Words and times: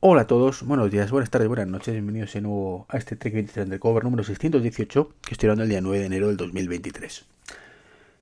Hola 0.00 0.22
a 0.22 0.26
todos, 0.28 0.62
buenos 0.62 0.92
días, 0.92 1.10
buenas 1.10 1.28
tardes, 1.28 1.48
buenas 1.48 1.66
noches, 1.66 1.92
bienvenidos 1.92 2.32
de 2.32 2.40
nuevo 2.40 2.86
a 2.88 2.98
este 2.98 3.16
Trek 3.16 3.34
23 3.34 3.64
Undercover 3.64 4.04
número 4.04 4.22
618 4.22 5.12
que 5.22 5.34
estoy 5.34 5.48
dando 5.48 5.64
el 5.64 5.68
día 5.68 5.80
9 5.80 5.98
de 5.98 6.06
enero 6.06 6.28
del 6.28 6.36
2023. 6.36 7.26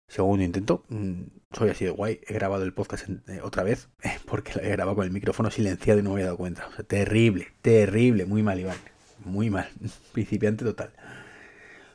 Segundo 0.09 0.43
intento, 0.43 0.85
mm, 0.89 1.23
soy 1.53 1.69
así 1.69 1.85
de 1.85 1.91
guay, 1.91 2.23
he 2.27 2.33
grabado 2.33 2.65
el 2.65 2.73
podcast 2.73 3.11
eh, 3.29 3.41
otra 3.43 3.63
vez 3.63 3.91
porque 4.25 4.55
lo 4.55 4.63
he 4.63 4.71
grabado 4.71 4.97
con 4.97 5.05
el 5.05 5.11
micrófono 5.11 5.51
silenciado 5.51 6.01
y 6.01 6.03
no 6.03 6.09
me 6.09 6.15
había 6.15 6.25
dado 6.25 6.39
cuenta. 6.39 6.67
O 6.67 6.73
sea, 6.73 6.83
terrible, 6.83 7.49
terrible, 7.61 8.25
muy 8.25 8.43
mal 8.43 8.59
Iván, 8.59 8.79
muy 9.27 9.51
mal, 9.51 9.69
principiante 10.13 10.65
total. 10.65 10.93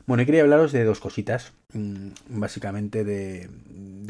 Bueno, 0.06 0.22
y 0.22 0.26
quería 0.26 0.42
hablaros 0.42 0.70
de 0.70 0.84
dos 0.84 1.00
cositas, 1.00 1.54
mm, 1.72 2.10
básicamente 2.28 3.02
de, 3.02 3.50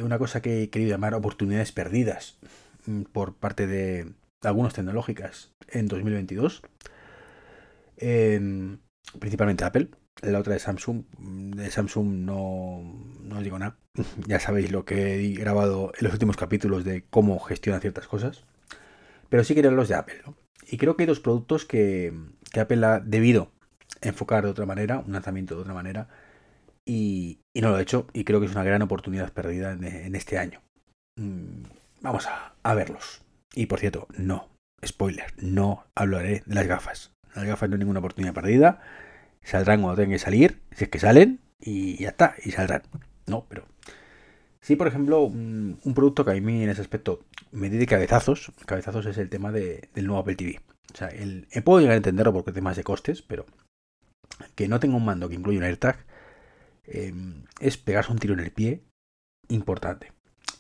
una 0.03 0.19
cosa 0.19 0.43
que 0.43 0.65
he 0.65 0.69
querido 0.69 0.91
llamar 0.91 1.15
oportunidades 1.15 1.73
perdidas 1.73 2.37
mm, 2.85 3.05
por 3.05 3.33
parte 3.37 3.67
de 3.67 4.13
algunas 4.49 4.75
tecnológicas 4.75 5.53
en 5.69 5.89
2022. 5.89 6.63
Em, 7.97 8.79
principalmente 9.19 9.65
Apple. 9.65 9.91
La 10.23 10.39
otra 10.39 10.55
de 10.55 10.61
Samsung. 10.61 11.05
De 11.55 11.71
Samsung 11.71 12.09
no, 12.25 12.83
no 13.23 13.39
os 13.39 13.43
digo 13.45 13.59
nada. 13.59 13.79
ya 14.27 14.41
sabéis 14.41 14.71
lo 14.71 14.85
que 14.85 15.17
he 15.17 15.35
grabado 15.35 15.93
en 15.99 16.05
los 16.05 16.13
últimos 16.13 16.37
capítulos 16.37 16.85
de 16.85 17.05
cómo 17.09 17.39
gestiona 17.41 17.81
ciertas 17.81 18.07
cosas. 18.07 18.45
Pero 19.29 19.45
sí 19.45 19.55
quería 19.55 19.71
los 19.71 19.89
de 19.89 19.95
Apple. 19.95 20.23
Y 20.69 20.79
creo 20.79 20.97
que 20.97 21.05
hay 21.05 21.07
dos 21.07 21.21
productos 21.21 21.65
que, 21.65 22.13
Apple 22.55 22.87
ha 22.87 23.01
debido 23.01 23.53
enfocar 24.01 24.45
de 24.45 24.51
otra 24.51 24.67
manera, 24.67 24.99
un 24.99 25.13
lanzamiento 25.13 25.55
de 25.55 25.63
otra 25.63 25.75
manera. 25.75 26.09
Y, 26.85 27.41
no 27.55 27.71
lo 27.71 27.77
ha 27.77 27.83
hecho. 27.83 28.07
Y 28.13 28.25
creo 28.25 28.41
que 28.41 28.47
es 28.47 28.53
una 28.53 28.65
gran 28.65 28.83
oportunidad 28.83 29.33
perdida 29.33 29.73
en, 29.73 30.15
este 30.15 30.39
año. 30.39 30.61
Mm, 31.17 31.63
vamos 32.01 32.27
a, 32.27 32.55
a 32.63 32.75
verlos. 32.75 33.23
Y 33.55 33.67
por 33.67 33.81
cierto, 33.81 34.09
no, 34.17 34.49
spoiler, 34.85 35.33
no 35.39 35.85
hablaré 35.95 36.43
de 36.47 36.55
las 36.55 36.67
gafas. 36.67 37.13
Las 37.35 37.45
gafas 37.45 37.69
no 37.69 37.75
hay 37.75 37.81
ninguna 37.81 38.01
oportunidad 38.01 38.35
perdida. 38.35 38.81
Saldrán 39.43 39.83
cuando 39.83 39.97
tengan 39.97 40.13
que 40.13 40.19
salir, 40.19 40.63
si 40.73 40.85
es 40.85 40.91
que 40.91 40.99
salen, 40.99 41.41
y 41.61 41.97
ya 42.03 42.11
está, 42.11 42.35
y 42.45 42.51
saldrán. 42.51 42.83
No, 43.27 43.47
pero. 43.49 43.67
Sí, 44.61 44.77
por 44.77 44.87
ejemplo, 44.87 45.23
un, 45.23 45.79
producto 45.95 46.25
que 46.25 46.31
a 46.31 46.41
mí 46.41 46.63
en 46.63 46.71
ese 46.71 46.83
aspecto 46.83 47.25
me 47.51 47.69
de 47.69 47.87
cabezazos. 47.87 48.53
Cabezazos 48.65 49.07
es 49.07 49.19
el 49.19 49.29
tema 49.29 49.51
del 49.51 49.89
nuevo 49.97 50.19
Apple 50.19 50.37
TV. 50.37 50.61
O 50.93 50.97
sea, 50.97 51.09
el, 51.09 51.49
puedo 51.65 51.81
llegar 51.81 51.95
a 51.95 51.97
entenderlo 51.97 52.33
porque 52.33 52.53
temas 52.53 52.77
de 52.77 52.85
costes, 52.85 53.23
pero 53.23 53.45
que 54.55 54.69
no 54.69 54.79
tenga 54.79 54.97
un 54.97 55.05
mando 55.05 55.29
que 55.29 55.35
incluya 55.35 55.59
un 55.59 55.65
AirTag 55.65 56.05
em, 56.85 57.45
es 57.61 57.77
pegarse 57.77 58.13
un 58.13 58.19
tiro 58.19 58.35
en 58.35 58.41
el 58.41 58.53
pie 58.53 58.83
importante. 59.49 60.13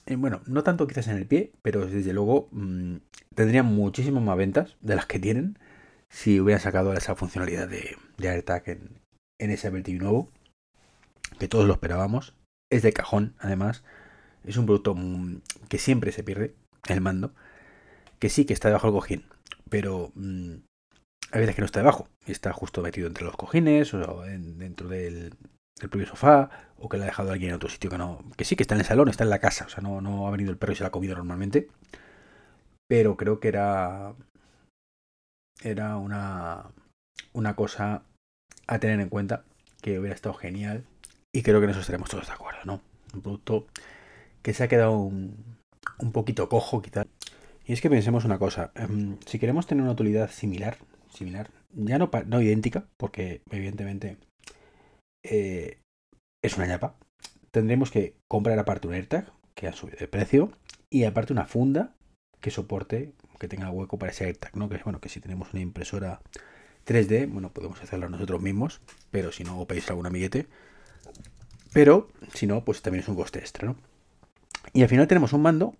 Eh, 0.07 0.17
bueno, 0.17 0.43
no 0.47 0.63
tanto 0.63 0.87
quizás 0.87 1.09
en 1.09 1.17
el 1.17 1.27
pie, 1.27 1.53
pero 1.63 1.87
desde 1.87 2.13
luego 2.13 2.49
mm, 2.51 2.97
tendrían 3.35 3.67
muchísimas 3.67 4.23
más 4.23 4.37
ventas 4.37 4.77
de 4.81 4.97
las 4.97 5.07
que 5.07 5.19
tienen 5.19 5.59
si 6.09 6.41
hubieran 6.41 6.61
sacado 6.61 6.93
esa 6.93 7.15
funcionalidad 7.15 7.69
de, 7.69 7.97
AirTag 8.23 8.69
en, 8.69 9.01
ese 9.39 9.69
Apple 9.69 9.83
nuevo, 9.95 10.31
que 11.39 11.49
todos 11.49 11.67
lo 11.67 11.75
esperábamos. 11.75 12.35
Es 12.71 12.83
de 12.83 12.93
cajón, 12.93 13.35
además. 13.39 13.85
Es 14.45 14.57
un 14.57 14.67
producto 14.67 14.95
mm, 14.95 15.41
que 15.69 15.79
siempre 15.79 16.13
se 16.13 16.23
pierde, 16.25 16.55
el 16.89 17.01
mando. 17.01 17.35
Que 18.19 18.29
sí 18.29 18.45
que 18.45 18.53
está 18.55 18.69
debajo 18.69 18.89
del 18.89 18.95
cojín, 18.95 19.25
pero 19.69 20.13
mm, 20.15 20.55
hay 21.33 21.41
veces 21.41 21.55
que 21.55 21.63
no 21.63 21.67
está 21.67 21.81
debajo. 21.81 22.09
Está 22.27 22.53
justo 22.53 22.83
metido 22.83 23.09
entre 23.09 23.25
los 23.25 23.37
cojines 23.37 23.95
o 23.95 24.23
dentro 24.23 24.89
del, 24.89 25.35
el 25.83 25.91
propio 25.91 26.09
sofá, 26.09 26.51
o 26.79 26.89
que 26.89 26.97
la 26.97 27.05
ha 27.05 27.07
dejado 27.07 27.33
alguien 27.33 27.51
en 27.51 27.57
otro 27.57 27.69
sitio 27.69 27.91
que 27.91 27.99
no. 27.99 28.25
Que 28.37 28.45
sí, 28.45 28.57
que 28.57 28.63
está 28.63 28.75
en 28.75 28.81
el 28.81 28.87
salón, 28.87 29.09
está 29.09 29.25
en 29.25 29.31
la 29.31 29.39
casa. 29.39 29.67
O 29.67 29.69
sea, 29.69 29.83
no, 29.83 30.01
no 30.01 30.27
ha 30.27 30.31
venido 30.31 30.51
el 30.51 30.59
perro 30.59 30.73
y 30.73 30.77
se 30.77 30.83
la 30.83 30.89
ha 30.89 30.93
comido 30.93 31.17
normalmente. 31.17 31.69
Pero 32.89 33.17
creo 33.17 33.41
que 33.41 33.49
era. 33.49 34.15
Era 35.63 35.97
una. 35.97 36.73
Una 37.33 37.57
cosa 37.57 38.03
a 38.67 38.79
tener 38.79 39.01
en 39.01 39.09
cuenta. 39.09 39.45
Que 39.81 39.99
hubiera 39.99 40.15
estado 40.15 40.35
genial. 40.35 40.85
Y 41.35 41.43
creo 41.43 41.61
que 41.61 41.65
en 41.65 41.71
eso 41.71 41.81
estaremos 41.81 42.11
todos 42.11 42.27
de 42.27 42.33
acuerdo, 42.33 42.61
¿no? 42.65 42.81
Un 43.15 43.23
producto 43.23 43.67
que 44.43 44.55
se 44.55 44.65
ha 44.65 44.69
quedado 44.69 44.93
un, 44.93 45.57
un 45.99 46.13
poquito 46.13 46.49
cojo, 46.49 46.83
quizás. 46.83 47.07
Y 47.65 47.73
es 47.73 47.81
que 47.81 47.91
pensemos 47.91 48.25
una 48.25 48.39
cosa. 48.39 48.73
Em, 48.75 49.19
si 49.27 49.39
queremos 49.39 49.67
tener 49.67 49.83
una 49.83 49.93
utilidad 49.93 50.31
similar, 50.31 50.79
similar, 51.13 51.51
ya 51.73 51.99
no, 51.99 52.11
no 52.27 52.43
idéntica, 52.43 52.87
porque 52.97 53.43
evidentemente 53.51 54.19
eh, 55.25 55.79
es 56.43 56.57
una 56.57 56.67
ñapa. 56.67 56.97
Tendremos 57.51 57.91
que 57.91 58.17
comprar 58.29 58.59
aparte 58.59 58.89
un 58.89 58.95
AirTag, 58.95 59.33
que 59.55 59.69
ha 59.69 59.73
subido 59.73 59.99
de 59.99 60.09
precio, 60.09 60.53
y 60.91 61.05
aparte 61.05 61.33
una 61.33 61.47
funda 61.47 61.95
que 62.41 62.51
soporte, 62.51 63.15
que 63.39 63.49
tenga 63.49 63.71
hueco 63.71 63.99
para 63.99 64.13
ese 64.13 64.25
AirTag, 64.25 64.57
¿no? 64.57 64.69
Que 64.69 64.79
bueno, 64.85 65.01
que 65.01 65.09
si 65.09 65.21
tenemos 65.21 65.53
una 65.53 65.63
impresora 65.63 66.21
3D, 66.87 67.31
bueno, 67.31 67.53
podemos 67.53 67.81
hacerlo 67.83 68.09
nosotros 68.09 68.41
mismos, 68.43 68.81
pero 69.11 69.33
si 69.33 69.45
no, 69.45 69.65
pedís 69.67 69.89
algún 69.91 70.07
amiguete. 70.07 70.47
Pero, 71.73 72.09
si 72.35 72.47
no, 72.47 72.65
pues 72.65 72.83
también 72.83 73.03
es 73.03 73.09
un 73.09 73.17
coste 73.17 73.39
extra, 73.39 73.69
¿no? 73.69 73.77
Y 74.73 74.83
al 74.83 74.89
final 74.89 75.07
tenemos 75.07 75.33
un 75.33 75.43
mando 75.43 75.75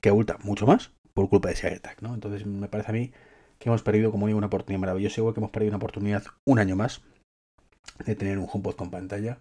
que 0.00 0.08
abulta 0.08 0.38
mucho 0.42 0.66
más 0.66 0.92
por 1.14 1.28
culpa 1.28 1.48
de 1.48 1.54
ese 1.54 1.68
AirTag, 1.68 2.02
¿no? 2.02 2.14
Entonces 2.14 2.46
me 2.46 2.68
parece 2.68 2.90
a 2.90 2.94
mí 2.94 3.12
que 3.58 3.68
hemos 3.68 3.82
perdido, 3.82 4.10
como 4.10 4.26
digo, 4.26 4.38
una 4.38 4.48
oportunidad 4.48 4.80
maravillosa, 4.80 5.20
igual 5.20 5.34
que 5.34 5.40
hemos 5.40 5.50
perdido 5.50 5.70
una 5.70 5.76
oportunidad 5.76 6.24
un 6.44 6.58
año 6.58 6.76
más 6.76 7.02
de 8.04 8.14
tener 8.16 8.38
un 8.38 8.48
HomePod 8.50 8.74
con 8.74 8.90
pantalla. 8.90 9.38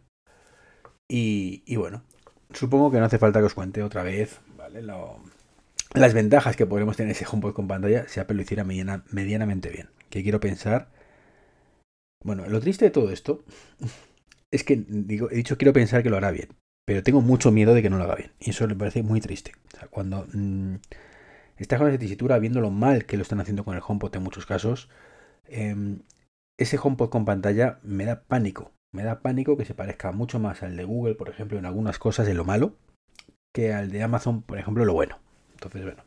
Y, 1.13 1.75
bueno, 1.75 2.03
supongo 2.53 2.89
que 2.89 2.99
no 2.99 3.05
hace 3.05 3.17
falta 3.17 3.39
que 3.39 3.45
os 3.45 3.53
cuente 3.53 3.83
otra 3.83 4.01
vez, 4.01 4.39
¿vale? 4.55 4.81
las 5.93 6.13
ventajas 6.13 6.55
que 6.55 6.65
podremos 6.65 6.95
tener 6.95 7.11
ese 7.11 7.25
HomePod 7.29 7.53
con 7.53 7.67
pantalla 7.67 8.07
si 8.07 8.21
Apple 8.21 8.37
lo 8.37 8.43
hiciera 8.43 8.63
medianamente 8.63 9.69
bien. 9.69 9.89
Que 10.09 10.23
quiero 10.23 10.39
pensar. 10.39 10.89
Bueno, 12.23 12.47
lo 12.47 12.61
triste 12.61 12.85
de 12.85 12.91
todo 12.91 13.11
esto 13.11 13.43
es 14.51 14.63
que 14.63 14.73
he 14.73 15.35
dicho 15.35 15.57
quiero 15.57 15.73
pensar 15.73 16.01
que 16.01 16.09
lo 16.09 16.15
hará 16.15 16.31
bien, 16.31 16.49
pero 16.85 17.03
tengo 17.03 17.19
mucho 17.19 17.51
miedo 17.51 17.73
de 17.73 17.81
que 17.81 17.89
no 17.89 17.97
lo 17.97 18.05
haga 18.05 18.15
bien. 18.15 18.31
Y 18.39 18.51
eso 18.51 18.65
me 18.65 18.75
parece 18.75 19.03
muy 19.03 19.19
triste. 19.19 19.51
O 19.73 19.77
sea, 19.77 19.87
cuando 19.89 20.27
mmm, 20.31 20.75
estás 21.57 21.77
con 21.77 21.89
esa 21.89 21.99
tesitura, 21.99 22.39
viendo 22.39 22.61
lo 22.61 22.71
mal 22.71 23.05
que 23.05 23.17
lo 23.17 23.23
están 23.23 23.41
haciendo 23.41 23.65
con 23.65 23.75
el 23.75 23.83
HomePod 23.85 24.15
en 24.15 24.23
muchos 24.23 24.45
casos, 24.45 24.87
em, 25.45 26.03
ese 26.57 26.79
HomePod 26.81 27.09
con 27.09 27.25
pantalla 27.25 27.79
me 27.83 28.05
da 28.05 28.23
pánico. 28.23 28.71
Me 28.93 29.03
da 29.03 29.21
pánico 29.21 29.55
que 29.55 29.65
se 29.65 29.73
parezca 29.73 30.11
mucho 30.11 30.39
más 30.39 30.63
al 30.63 30.75
de 30.75 30.83
Google, 30.83 31.15
por 31.15 31.29
ejemplo, 31.29 31.57
en 31.57 31.65
algunas 31.65 31.97
cosas 31.97 32.27
de 32.27 32.33
lo 32.33 32.43
malo, 32.43 32.75
que 33.53 33.73
al 33.73 33.89
de 33.89 34.03
Amazon, 34.03 34.41
por 34.41 34.57
ejemplo, 34.57 34.83
lo 34.83 34.93
bueno. 34.93 35.19
Entonces, 35.53 35.83
bueno. 35.83 36.03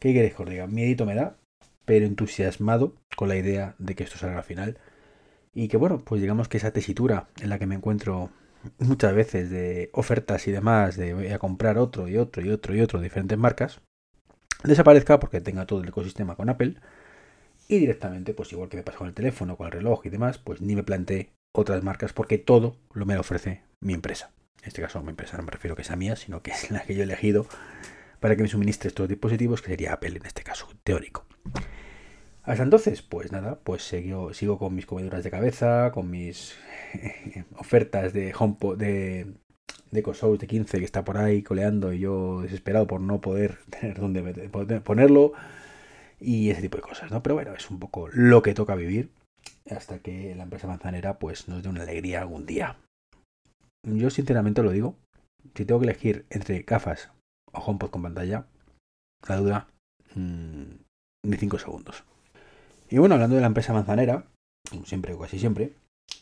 ¿Qué 0.00 0.12
queréis 0.12 0.34
que 0.34 0.42
os 0.42 0.50
diga? 0.50 0.66
Miedito 0.66 1.06
me 1.06 1.14
da, 1.14 1.36
pero 1.84 2.06
entusiasmado 2.06 2.94
con 3.16 3.28
la 3.28 3.36
idea 3.36 3.74
de 3.78 3.94
que 3.94 4.04
esto 4.04 4.18
salga 4.18 4.38
al 4.38 4.44
final. 4.44 4.78
Y 5.52 5.68
que 5.68 5.76
bueno, 5.76 6.02
pues 6.04 6.20
digamos 6.20 6.48
que 6.48 6.56
esa 6.56 6.72
tesitura 6.72 7.28
en 7.40 7.50
la 7.50 7.58
que 7.58 7.66
me 7.66 7.74
encuentro 7.74 8.30
muchas 8.78 9.14
veces 9.14 9.50
de 9.50 9.90
ofertas 9.92 10.46
y 10.48 10.52
demás, 10.52 10.96
de 10.96 11.14
voy 11.14 11.28
a 11.28 11.38
comprar 11.38 11.78
otro 11.78 12.08
y 12.08 12.16
otro 12.16 12.42
y 12.44 12.50
otro 12.50 12.74
y 12.74 12.80
otro, 12.80 13.00
diferentes 13.00 13.38
marcas, 13.38 13.80
desaparezca 14.64 15.20
porque 15.20 15.40
tenga 15.40 15.66
todo 15.66 15.82
el 15.82 15.88
ecosistema 15.88 16.36
con 16.36 16.48
Apple 16.48 16.76
y 17.68 17.78
directamente, 17.78 18.34
pues 18.34 18.52
igual 18.52 18.68
que 18.68 18.76
me 18.76 18.82
pasa 18.82 18.98
con 18.98 19.08
el 19.08 19.14
teléfono, 19.14 19.56
con 19.56 19.66
el 19.66 19.72
reloj 19.72 20.04
y 20.06 20.10
demás, 20.10 20.38
pues 20.38 20.60
ni 20.60 20.74
me 20.74 20.82
planteé 20.82 21.30
otras 21.52 21.82
marcas 21.82 22.12
porque 22.12 22.38
todo 22.38 22.76
lo 22.92 23.06
me 23.06 23.18
ofrece 23.18 23.62
mi 23.80 23.94
empresa. 23.94 24.32
En 24.62 24.68
este 24.68 24.82
caso, 24.82 25.02
mi 25.02 25.10
empresa 25.10 25.36
no 25.36 25.44
me 25.44 25.50
refiero 25.50 25.76
que 25.76 25.84
sea 25.84 25.96
mía, 25.96 26.16
sino 26.16 26.42
que 26.42 26.50
es 26.52 26.70
la 26.70 26.82
que 26.82 26.94
yo 26.94 27.00
he 27.00 27.04
elegido 27.04 27.46
para 28.20 28.36
que 28.36 28.42
me 28.42 28.48
suministre 28.48 28.88
estos 28.88 29.08
dispositivos, 29.08 29.62
que 29.62 29.68
sería 29.68 29.94
Apple 29.94 30.16
en 30.16 30.26
este 30.26 30.42
caso, 30.42 30.68
teórico. 30.84 31.26
Hasta 32.42 32.62
entonces, 32.62 33.02
pues 33.02 33.32
nada, 33.32 33.60
pues 33.60 33.82
sigo, 33.82 34.34
sigo 34.34 34.58
con 34.58 34.74
mis 34.74 34.86
comeduras 34.86 35.24
de 35.24 35.30
cabeza, 35.30 35.90
con 35.92 36.10
mis 36.10 36.56
ofertas 37.56 38.12
de 38.12 38.34
HomePod, 38.38 38.78
de, 38.78 39.34
de 39.90 40.02
de 40.02 40.46
15 40.46 40.78
que 40.78 40.84
está 40.84 41.04
por 41.04 41.18
ahí 41.18 41.42
coleando 41.42 41.92
y 41.92 42.00
yo 42.00 42.42
desesperado 42.42 42.86
por 42.86 43.00
no 43.00 43.20
poder 43.20 43.58
tener 43.70 43.98
dónde 43.98 44.80
ponerlo 44.80 45.32
y 46.18 46.50
ese 46.50 46.62
tipo 46.62 46.76
de 46.76 46.82
cosas, 46.82 47.10
¿no? 47.10 47.22
Pero 47.22 47.34
bueno, 47.34 47.54
es 47.54 47.70
un 47.70 47.78
poco 47.78 48.08
lo 48.12 48.42
que 48.42 48.52
toca 48.54 48.74
vivir 48.74 49.10
hasta 49.70 49.98
que 50.00 50.34
la 50.34 50.44
empresa 50.44 50.66
manzanera 50.66 51.18
pues 51.18 51.48
nos 51.48 51.62
dé 51.62 51.68
una 51.68 51.82
alegría 51.82 52.20
algún 52.20 52.46
día. 52.46 52.76
Yo 53.86 54.10
sinceramente 54.10 54.62
lo 54.62 54.70
digo, 54.70 54.96
si 55.54 55.64
tengo 55.64 55.80
que 55.80 55.86
elegir 55.86 56.26
entre 56.30 56.62
gafas 56.62 57.10
o 57.52 57.60
HomePod 57.60 57.90
con 57.90 58.02
pantalla, 58.02 58.46
la 59.26 59.36
duda 59.36 59.68
mmm, 60.14 60.74
ni 61.24 61.36
5 61.36 61.58
segundos. 61.58 62.04
Y 62.90 62.98
bueno, 62.98 63.14
hablando 63.14 63.36
de 63.36 63.42
la 63.42 63.46
empresa 63.46 63.72
manzanera, 63.72 64.26
como 64.68 64.84
siempre 64.84 65.14
o 65.14 65.18
casi 65.18 65.38
siempre, 65.38 65.74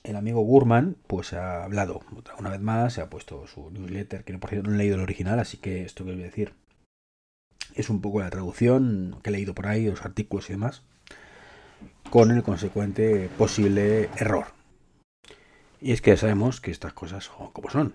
el 0.05 0.17
amigo 0.17 0.41
Gurman 0.41 0.97
pues 1.07 1.33
ha 1.33 1.65
hablado 1.65 2.01
una 2.39 2.51
vez 2.51 2.61
más, 2.61 2.95
se 2.95 3.01
ha 3.01 3.11
puesto 3.11 3.47
su 3.47 3.71
newsletter, 3.71 4.25
que 4.25 4.39
por 4.39 4.51
cierto 4.51 4.69
no 4.69 4.75
he 4.75 4.79
leído 4.79 4.97
el 4.97 5.03
original, 5.03 5.39
así 5.39 5.57
que 5.57 5.83
esto 5.83 6.05
que 6.05 6.13
voy 6.13 6.23
a 6.23 6.27
decir 6.27 6.55
es 7.75 7.91
un 7.91 8.01
poco 8.01 8.21
la 8.21 8.31
traducción 8.31 9.19
que 9.23 9.31
he 9.31 9.33
leído 9.33 9.55
por 9.55 9.67
ahí, 9.67 9.87
los 9.87 10.05
artículos 10.05 10.49
y 10.49 10.53
demás, 10.53 10.83
con 12.11 12.31
el 12.31 12.43
consecuente 12.43 13.29
posible 13.37 14.09
error. 14.17 14.47
Y 15.81 15.93
es 15.93 16.01
que 16.01 16.17
sabemos 16.17 16.61
que 16.61 16.71
estas 16.71 16.93
cosas 16.93 17.25
son 17.25 17.51
como 17.53 17.71
son. 17.71 17.95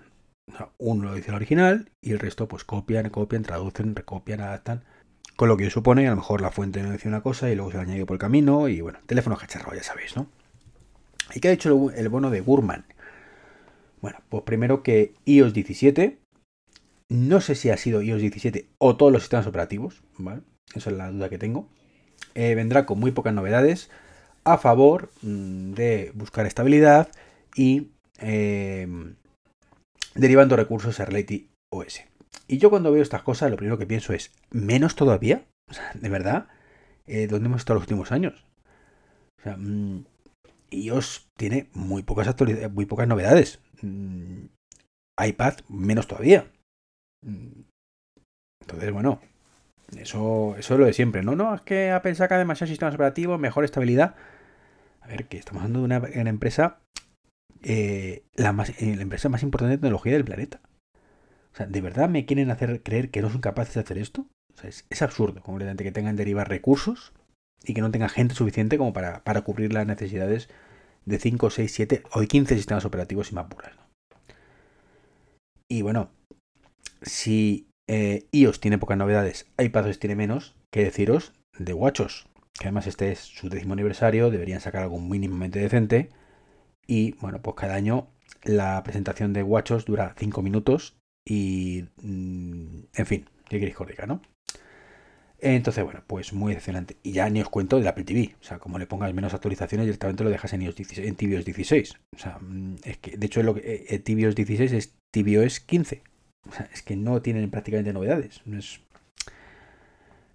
uno 0.78 1.04
lo 1.04 1.14
dice 1.14 1.30
el 1.30 1.36
original 1.36 1.90
y 2.00 2.12
el 2.12 2.18
resto 2.18 2.48
pues 2.48 2.64
copian, 2.64 3.10
copian, 3.10 3.42
traducen, 3.42 3.94
recopian, 3.94 4.40
adaptan. 4.40 4.84
Con 5.36 5.48
lo 5.48 5.56
que 5.56 5.68
supone, 5.68 6.06
a 6.06 6.10
lo 6.10 6.16
mejor 6.16 6.40
la 6.40 6.50
fuente 6.50 6.82
no 6.82 6.90
decía 6.90 7.08
una 7.08 7.22
cosa 7.22 7.50
y 7.50 7.56
luego 7.56 7.72
se 7.72 7.78
ha 7.78 7.80
añadido 7.80 8.06
por 8.06 8.14
el 8.14 8.20
camino 8.20 8.68
y 8.68 8.80
bueno, 8.80 9.00
teléfono 9.06 9.36
cacharrado, 9.36 9.74
ya 9.74 9.82
sabéis, 9.82 10.16
¿no? 10.16 10.28
¿Y 11.34 11.40
qué 11.40 11.48
ha 11.48 11.50
dicho 11.50 11.90
el, 11.90 12.08
bono 12.08 12.30
de 12.30 12.40
Gurman? 12.40 12.84
Bueno, 14.00 14.18
pues 14.28 14.44
primero 14.44 14.82
que 14.82 15.14
iOS 15.24 15.52
17, 15.52 16.18
no 17.08 17.40
sé 17.40 17.54
si 17.56 17.70
ha 17.70 17.76
sido 17.76 18.00
iOS 18.00 18.20
17 18.20 18.68
o 18.78 18.96
todos 18.96 19.10
los 19.10 19.22
sistemas 19.22 19.46
operativos, 19.46 20.02
¿vale? 20.18 20.42
Esa 20.74 20.90
es 20.90 20.96
la 20.96 21.10
duda 21.10 21.28
que 21.28 21.38
tengo. 21.38 21.68
Eh, 22.34 22.54
vendrá 22.54 22.86
con 22.86 23.00
muy 23.00 23.10
pocas 23.10 23.34
novedades 23.34 23.90
a 24.44 24.58
favor 24.58 25.10
mm, 25.22 25.72
de 25.72 26.12
buscar 26.14 26.46
estabilidad 26.46 27.08
y 27.54 27.90
eh, 28.18 28.86
derivando 30.14 30.56
recursos 30.56 31.00
a 31.00 31.04
Relay 31.04 31.48
OS. 31.72 32.02
Y 32.46 32.58
yo 32.58 32.70
cuando 32.70 32.92
veo 32.92 33.02
estas 33.02 33.22
cosas, 33.22 33.50
lo 33.50 33.56
primero 33.56 33.78
que 33.78 33.86
pienso 33.86 34.12
es, 34.12 34.32
¿menos 34.50 34.96
todavía? 34.96 35.46
De 35.94 36.08
verdad, 36.08 36.48
eh, 37.06 37.26
¿dónde 37.26 37.46
hemos 37.46 37.62
estado 37.62 37.76
los 37.76 37.84
últimos 37.84 38.12
años? 38.12 38.44
O 39.40 39.42
sea, 39.42 39.56
mm, 39.56 40.04
iOS 40.70 41.28
tiene 41.36 41.68
muy 41.72 42.02
pocas 42.02 42.28
actualidades, 42.28 42.70
muy 42.70 42.86
pocas 42.86 43.08
novedades. 43.08 43.60
Mm, 43.82 44.46
iPad, 45.24 45.54
menos 45.68 46.06
todavía. 46.06 46.50
Entonces, 48.60 48.92
bueno, 48.92 49.20
eso, 49.96 50.56
eso 50.58 50.74
es 50.74 50.80
lo 50.80 50.86
de 50.86 50.92
siempre. 50.92 51.22
No, 51.22 51.36
no, 51.36 51.54
es 51.54 51.60
que 51.62 51.90
Apple 51.90 52.14
saca 52.14 52.38
demasiados 52.38 52.70
sistemas 52.70 52.94
operativos, 52.94 53.38
mejor 53.38 53.64
estabilidad. 53.64 54.16
A 55.04 55.08
ver, 55.08 55.26
que 55.26 55.36
estamos 55.36 55.62
hablando 55.62 55.86
de 55.86 56.18
una, 56.20 56.30
empresa, 56.30 56.80
eh, 57.62 58.24
eh, 58.36 58.42
la 58.96 59.02
empresa 59.02 59.28
más 59.28 59.42
importante 59.42 59.72
de 59.72 59.78
tecnología 59.78 60.14
del 60.14 60.24
planeta. 60.24 60.60
O 61.52 61.56
sea, 61.56 61.66
¿de 61.66 61.80
verdad 61.82 62.08
me 62.08 62.24
quieren 62.24 62.50
hacer 62.50 62.82
creer 62.82 63.10
que 63.10 63.20
no 63.20 63.30
son 63.30 63.42
capaces 63.42 63.74
de 63.74 63.80
hacer 63.80 63.98
esto? 63.98 64.26
O 64.54 64.60
sea, 64.60 64.70
es, 64.70 65.02
absurdo, 65.02 65.42
completamente, 65.42 65.84
que 65.84 65.92
tengan 65.92 66.16
derivar 66.16 66.48
recursos 66.48 67.12
y 67.64 67.74
que 67.74 67.82
no 67.82 67.90
tengan 67.90 68.08
gente 68.08 68.34
suficiente 68.34 68.78
como 68.78 68.92
para, 68.92 69.22
cubrir 69.42 69.72
las 69.72 69.86
necesidades 69.86 70.48
de 71.04 71.18
5, 71.18 71.50
6, 71.50 71.72
7 71.72 72.02
o 72.12 72.22
15 72.22 72.56
sistemas 72.56 72.84
operativos 72.86 73.30
y 73.30 73.34
más 73.34 73.46
puras. 73.46 73.72
Y 75.70 75.82
bueno, 75.82 76.10
si 77.02 77.68
eh, 77.90 78.26
iOS 78.32 78.60
tiene 78.60 78.78
pocas 78.78 78.96
novedades, 78.96 79.46
iPadOS 79.58 79.98
tiene 79.98 80.16
menos, 80.16 80.56
que 80.72 80.82
deciros 80.82 81.34
de 81.58 81.74
WatchOS, 81.74 82.26
que 82.58 82.66
además 82.66 82.86
este 82.86 83.12
es 83.12 83.18
su 83.18 83.48
décimo 83.48 83.72
aniversario, 83.72 84.30
deberían 84.30 84.60
sacar 84.60 84.82
algo 84.82 85.00
mínimamente 85.00 85.58
decente. 85.58 86.10
Y 86.86 87.12
bueno, 87.12 87.40
pues 87.42 87.56
cada 87.56 87.74
año 87.74 88.08
la 88.42 88.82
presentación 88.82 89.32
de 89.32 89.42
WatchOS 89.42 89.84
dura 89.84 90.14
5 90.18 90.42
minutos 90.42 90.96
y, 91.26 91.86
mm, 92.02 92.84
en 92.94 93.06
fin, 93.06 93.28
qué 93.48 93.58
queréis 93.58 93.76
que 93.76 94.06
¿no? 94.06 94.22
Entonces, 95.38 95.84
bueno, 95.84 96.02
pues 96.06 96.32
muy 96.32 96.54
decepcionante. 96.54 96.96
Y 97.02 97.12
ya 97.12 97.28
ni 97.28 97.40
os 97.42 97.50
cuento 97.50 97.76
del 97.76 97.86
Apple 97.86 98.04
TV. 98.04 98.34
O 98.40 98.44
sea, 98.44 98.58
como 98.58 98.78
le 98.78 98.86
pongas 98.86 99.12
menos 99.12 99.34
actualizaciones, 99.34 99.86
directamente 99.86 100.24
lo 100.24 100.30
dejas 100.30 100.52
en, 100.54 100.62
iOS 100.62 100.76
16, 100.76 101.06
en 101.06 101.16
tvOS 101.16 101.44
16. 101.44 101.94
O 102.16 102.18
sea, 102.18 102.38
mm, 102.40 102.76
es 102.84 102.96
que, 102.98 103.16
de 103.16 103.26
hecho, 103.26 103.42
lo 103.42 103.54
que, 103.54 103.86
eh, 103.88 103.98
tvOS 103.98 104.34
16 104.34 104.72
es 104.72 104.94
tvOS 105.12 105.60
15. 105.60 106.02
O 106.48 106.52
sea, 106.52 106.68
es 106.72 106.82
que 106.82 106.96
no 106.96 107.20
tienen 107.20 107.50
prácticamente 107.50 107.92
novedades. 107.92 108.40
Es, 108.52 108.80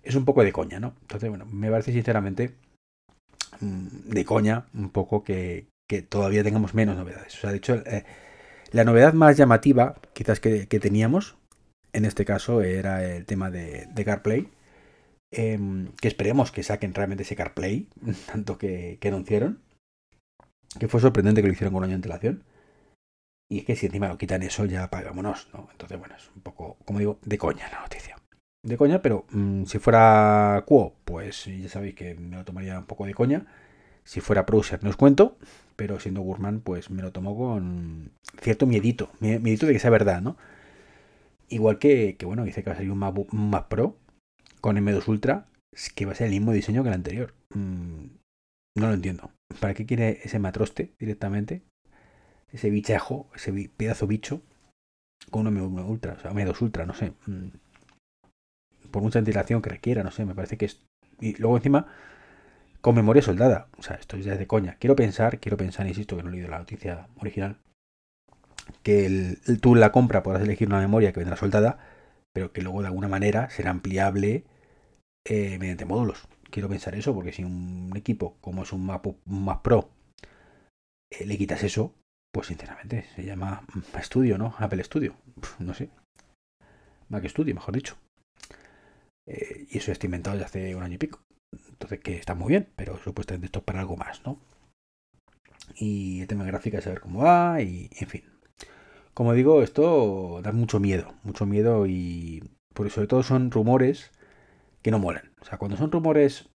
es 0.10 0.16
un 0.16 0.26
poco 0.26 0.44
de 0.44 0.52
coña, 0.52 0.80
¿no? 0.80 0.96
Entonces, 1.02 1.30
bueno, 1.30 1.46
me 1.46 1.70
parece 1.70 1.92
sinceramente 1.94 2.56
mm, 3.62 4.10
de 4.10 4.26
coña 4.26 4.66
un 4.74 4.90
poco 4.90 5.24
que, 5.24 5.68
que 5.90 6.04
todavía 6.04 6.44
tengamos 6.44 6.74
menos 6.74 6.96
novedades. 6.96 7.36
O 7.36 7.42
sea, 7.42 7.52
de 7.52 7.58
hecho, 7.58 7.76
eh, 7.86 8.06
la 8.72 8.84
novedad 8.84 9.14
más 9.14 9.38
llamativa, 9.38 9.96
quizás 10.14 10.40
que, 10.40 10.66
teníamos, 10.68 11.36
en 11.94 12.06
este 12.06 12.26
caso, 12.26 12.62
era 12.62 13.04
el 13.04 13.26
tema 13.26 13.50
de, 13.50 13.90
CarPlay. 14.06 14.50
Em, 15.32 15.92
que 16.02 16.08
esperemos 16.08 16.52
que 16.52 16.64
saquen 16.64 16.94
realmente 16.94 17.24
ese 17.24 17.36
CarPlay, 17.36 17.88
tanto 18.32 18.58
que, 18.58 19.00
anunciaron. 19.04 19.62
Que 20.80 20.88
fue 20.88 21.02
sorprendente 21.02 21.42
que 21.42 21.48
lo 21.48 21.54
hicieron 21.54 21.74
con 21.74 21.80
un 21.80 21.86
año 21.86 21.92
de 21.92 21.96
antelación. 21.96 22.44
Y 23.52 23.60
es 23.60 23.66
que 23.66 23.76
si 23.76 23.88
encima 23.88 24.08
lo 24.08 24.20
quitan 24.20 24.44
eso, 24.44 24.66
ya 24.66 24.92
pagámonos, 24.92 25.50
¿no? 25.54 25.70
Entonces, 25.72 25.98
bueno, 25.98 26.16
es 26.16 26.30
un 26.36 26.44
poco, 26.44 26.78
como 26.86 27.00
digo, 27.00 27.18
de 27.26 27.38
coña 27.40 27.68
la 27.72 27.82
noticia. 27.82 28.19
De 28.64 28.78
coña, 28.78 29.02
pero 29.02 29.26
mm, 29.32 29.66
si 29.66 29.80
fuera 29.80 30.64
Quo, 30.66 30.94
pues 31.06 31.46
ya 31.46 31.70
sabéis 31.70 31.96
que 31.96 32.16
me 32.16 32.36
lo 32.36 32.46
tomaría 32.46 32.78
un 32.78 32.86
poco 32.86 33.06
de 33.06 33.14
coña. 33.14 33.46
Si 34.04 34.22
fuera 34.22 34.46
Pruser, 34.46 34.84
no 34.84 34.90
os 34.90 34.98
cuento 34.98 35.38
pero 35.80 35.98
siendo 35.98 36.20
Gurman, 36.20 36.60
pues 36.60 36.90
me 36.90 37.02
lo 37.02 37.14
tomo 37.14 37.38
con 37.38 38.12
cierto 38.42 38.66
miedito, 38.66 39.10
miedito 39.22 39.66
de 39.66 39.72
que 39.72 39.80
sea 39.80 39.90
verdad, 39.90 40.22
¿no? 40.22 40.36
Igual 41.48 41.80
que, 41.80 42.18
que 42.18 42.26
bueno, 42.26 42.44
dice 42.44 42.62
que 42.62 42.70
va 42.70 42.74
a 42.74 42.76
salir 42.76 42.92
un 42.92 42.98
Mac, 42.98 43.70
Pro 43.70 43.96
con 44.60 44.76
M2 44.76 45.08
Ultra, 45.08 45.46
que 45.96 46.06
va 46.06 46.12
a 46.12 46.16
ser 46.16 46.28
el 46.28 46.34
mismo 46.34 46.52
diseño 46.52 46.84
que 46.84 46.90
el 46.90 46.96
anterior. 46.96 47.34
Mm, 47.56 48.08
no 48.76 48.88
lo 48.88 48.94
entiendo. 48.94 49.32
¿Para 49.62 49.74
qué 49.74 49.86
quiere 49.86 50.20
ese 50.22 50.38
matroste 50.38 50.92
directamente? 51.00 51.62
Ese 52.52 52.70
bichejo, 52.70 53.30
ese 53.34 53.54
pedazo 53.78 54.06
bicho 54.06 54.42
con 55.32 55.48
un 55.48 55.56
M1 55.56 55.88
Ultra, 55.88 56.14
o 56.16 56.20
sea, 56.20 56.32
M2 56.32 56.62
Ultra, 56.62 56.86
no 56.86 56.94
sé. 56.94 57.14
Mm, 57.26 57.52
por 58.92 59.02
mucha 59.02 59.20
ventilación 59.20 59.62
que 59.62 59.70
requiera, 59.70 60.04
no 60.04 60.12
sé, 60.12 60.26
me 60.26 60.36
parece 60.36 60.58
que 60.58 60.66
es... 60.66 60.82
Y 61.20 61.36
luego 61.36 61.58
encima 61.58 61.88
con 62.82 62.96
memoria 62.96 63.22
soldada. 63.22 63.68
O 63.78 63.84
sea, 63.84 63.98
esto 63.98 64.18
es 64.18 64.26
de 64.26 64.48
coña. 64.48 64.78
Quiero 64.80 64.96
pensar, 64.96 65.40
quiero 65.40 65.58
pensar, 65.58 65.88
insisto, 65.88 66.16
que 66.16 66.24
no 66.24 66.30
he 66.30 66.34
leído 66.34 66.50
la 66.50 66.60
noticia 66.60 67.08
original, 67.20 67.58
que 68.84 69.06
el, 69.06 69.40
tú 69.62 69.76
la 69.76 69.92
compra 69.92 70.24
podrás 70.24 70.44
elegir 70.44 70.68
una 70.68 70.80
memoria 70.80 71.12
que 71.12 71.20
vendrá 71.20 71.36
soldada, 71.36 71.80
pero 72.34 72.52
que 72.52 72.62
luego 72.62 72.82
de 72.82 72.88
alguna 72.88 73.08
manera 73.08 73.50
será 73.50 73.72
ampliable 73.72 74.46
eh, 75.26 75.58
mediante 75.60 75.86
módulos. 75.86 76.28
Quiero 76.52 76.70
pensar 76.70 76.96
eso, 76.96 77.14
porque 77.14 77.32
si 77.34 77.44
un 77.44 77.92
equipo 77.96 78.38
como 78.42 78.64
es 78.64 78.74
un 78.74 78.86
Mac, 78.86 79.62
Pro 79.62 79.90
eh, 81.12 81.26
le 81.26 81.38
quitas 81.38 81.64
eso, 81.64 81.94
pues 82.32 82.48
sinceramente 82.48 83.06
se 83.16 83.24
llama 83.24 83.64
Studio, 84.02 84.38
¿no? 84.38 84.56
Apple 84.58 84.84
Studio. 84.84 85.16
no 85.60 85.74
sé. 85.74 85.90
Mac 87.10 87.28
Studio, 87.28 87.56
mejor 87.56 87.76
dicho. 87.76 87.98
Eh, 89.30 89.68
y 89.70 89.78
eso 89.78 89.92
está 89.92 90.08
inventado 90.08 90.38
ya 90.38 90.46
hace 90.46 90.76
un 90.76 90.84
año 90.84 90.96
y 90.96 90.98
pico. 90.98 91.20
Entonces, 91.70 92.00
que 92.00 92.16
está 92.18 92.36
muy 92.36 92.50
bien, 92.50 92.68
pero 92.76 92.98
supuestamente 92.98 93.46
esto 93.46 93.60
es 93.60 93.66
para 93.66 93.80
algo 93.80 93.96
más, 93.96 94.22
¿no? 94.26 94.40
Y 95.76 96.22
el 96.22 96.28
tema 96.28 96.44
de 96.44 96.52
gráfica, 96.52 96.82
saber 96.82 97.00
cómo 97.00 97.22
va, 97.24 97.62
y 97.62 97.90
en 97.98 98.08
fin. 98.08 98.24
Como 99.14 99.34
digo, 99.34 99.62
esto 99.64 100.42
da 100.44 100.52
mucho 100.52 100.80
miedo, 100.80 101.14
mucho 101.24 101.46
miedo 101.46 101.86
y 101.88 102.44
porque 102.74 102.92
sobre 102.92 103.08
todo 103.08 103.24
son 103.24 103.52
rumores 103.52 104.12
que 104.82 104.92
no 104.92 105.00
molan. 105.00 105.32
O 105.42 105.46
sea, 105.46 105.58
cuando 105.58 105.78
son 105.78 105.92
rumores 105.92 106.50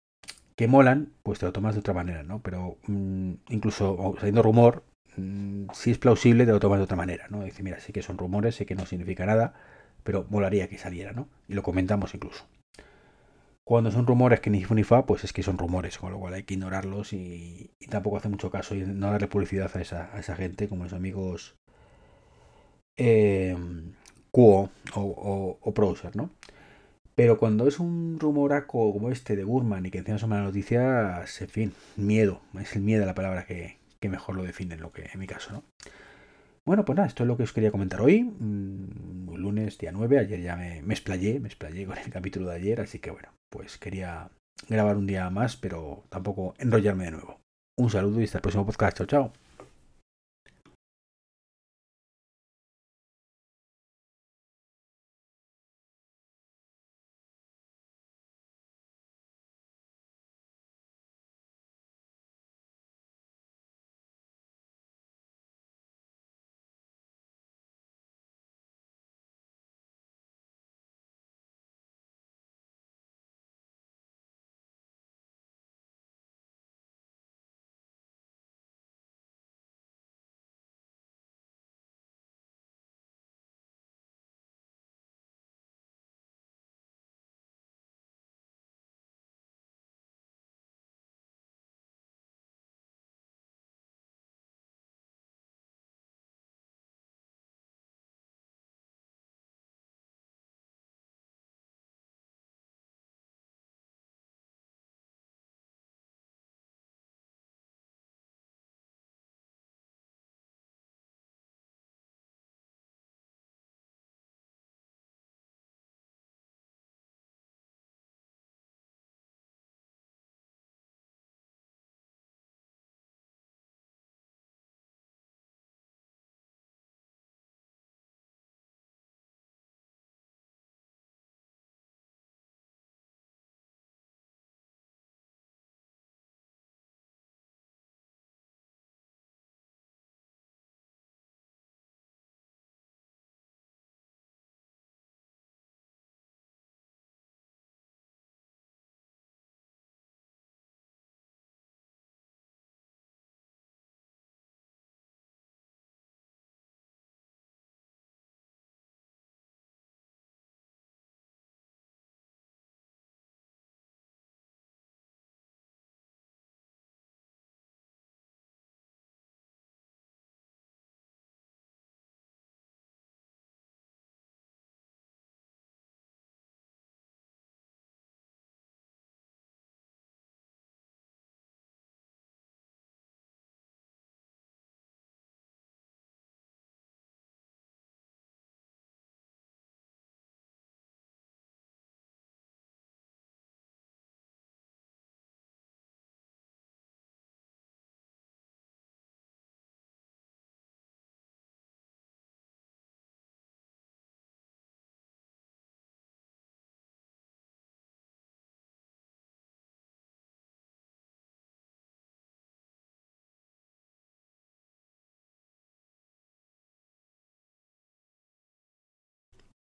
que 0.57 0.69
molan, 0.69 1.13
pues 1.23 1.39
te 1.41 1.47
lo 1.47 1.53
tomas 1.53 1.75
de 1.75 1.81
otra 1.81 1.95
manera, 1.95 2.23
¿no? 2.23 2.41
Pero 2.43 2.79
mm, 2.87 3.33
incluso 3.51 4.15
saliendo 4.19 4.43
rumor, 4.43 4.85
mm, 5.17 5.67
si 5.73 5.91
es 5.91 5.99
plausible, 5.99 6.47
te 6.47 6.53
lo 6.53 6.61
tomas 6.61 6.79
de 6.79 6.85
otra 6.85 6.97
manera, 6.97 7.27
¿no? 7.29 7.41
Decir, 7.41 7.65
mira, 7.65 7.81
sí 7.81 7.93
que 7.93 8.03
son 8.03 8.19
rumores, 8.19 8.55
sé 8.57 8.67
que 8.67 8.75
no 8.75 8.87
significa 8.87 9.27
nada, 9.27 9.55
pero 10.05 10.27
molaría 10.31 10.69
que 10.69 10.79
saliera, 10.79 11.13
¿no? 11.13 11.29
Y 11.49 11.55
lo 11.55 11.63
comentamos 11.63 12.15
incluso. 12.15 12.47
Cuando 13.65 13.91
son 13.93 14.07
rumores 14.07 14.41
que 14.41 14.51
ni 14.51 14.65
fu 14.65 14.75
ni 14.75 14.83
fa, 14.83 15.07
pues 15.07 15.25
es 15.25 15.33
que 15.33 15.43
son 15.43 15.57
rumores, 15.59 15.99
con 15.99 16.13
lo 16.13 16.19
cual 16.19 16.35
hay 16.35 16.43
que 16.43 16.55
ignorarlos 16.55 17.13
y, 17.13 17.71
tampoco 17.89 18.17
hace 18.17 18.29
mucho 18.29 18.51
caso 18.51 18.75
y 18.75 18.81
no 18.81 19.11
darle 19.11 19.29
publicidad 19.29 19.71
a 19.75 19.81
esa, 19.81 20.37
gente, 20.37 20.69
como 20.69 20.85
los 20.85 20.93
amigos 20.93 21.57
eh, 22.97 23.57
Quo 24.31 24.71
o, 24.95 25.59
o, 25.61 25.97
¿no? 26.15 26.31
Pero 27.15 27.39
cuando 27.39 27.69
es 27.69 27.79
un 27.79 28.19
rumoraco 28.19 28.93
como 28.93 29.11
este 29.11 29.37
de 29.37 29.45
Gurman 29.45 29.85
y 29.87 29.91
que 29.91 29.99
encima 29.99 30.19
son 30.19 30.31
malas 30.31 30.47
noticias, 30.47 31.41
en 31.43 31.49
fin, 31.49 31.73
miedo, 31.97 32.41
es 32.59 32.75
el 32.75 32.83
miedo 32.83 33.05
la 33.05 33.15
palabra 33.15 33.45
que, 33.45 33.77
que 34.01 34.09
mejor 34.09 34.35
lo 34.37 34.43
define 34.43 34.75
en, 34.75 34.81
lo 34.81 34.93
que, 34.93 35.11
en 35.13 35.21
mi 35.21 35.27
caso, 35.27 35.53
¿no? 35.53 35.63
Bueno, 36.65 36.85
pues 36.85 36.97
nada, 36.97 37.09
esto 37.09 37.25
es 37.25 37.27
lo 37.27 37.37
que 37.37 37.43
os 37.43 37.53
quería 37.53 37.73
comentar 37.73 38.01
hoy. 38.01 38.23
Mm, 38.23 39.35
lunes, 39.35 39.79
día 39.79 39.91
9. 39.93 40.19
Ayer 40.19 40.41
ya 40.41 40.57
me, 40.57 40.83
me 40.83 40.95
explayé, 40.95 41.41
me 41.41 41.49
explayé 41.49 41.87
con 41.87 41.99
el 41.99 42.11
capítulo 42.11 42.49
de 42.49 42.57
ayer, 42.57 42.81
así 42.81 42.99
que 43.01 43.11
bueno, 43.11 43.29
pues 43.51 43.79
quería 43.79 44.31
grabar 44.69 44.97
un 44.97 45.07
día 45.07 45.29
más, 45.31 45.57
pero 45.57 46.05
tampoco 46.09 46.55
enrollarme 46.59 47.07
de 47.07 47.11
nuevo. 47.13 47.41
Un 47.77 47.91
saludo 47.91 48.21
y 48.21 48.25
hasta 48.25 48.39
el 48.39 48.43
próximo 48.43 48.67
podcast. 48.67 48.99
Chao, 48.99 49.07
chao. 49.07 49.42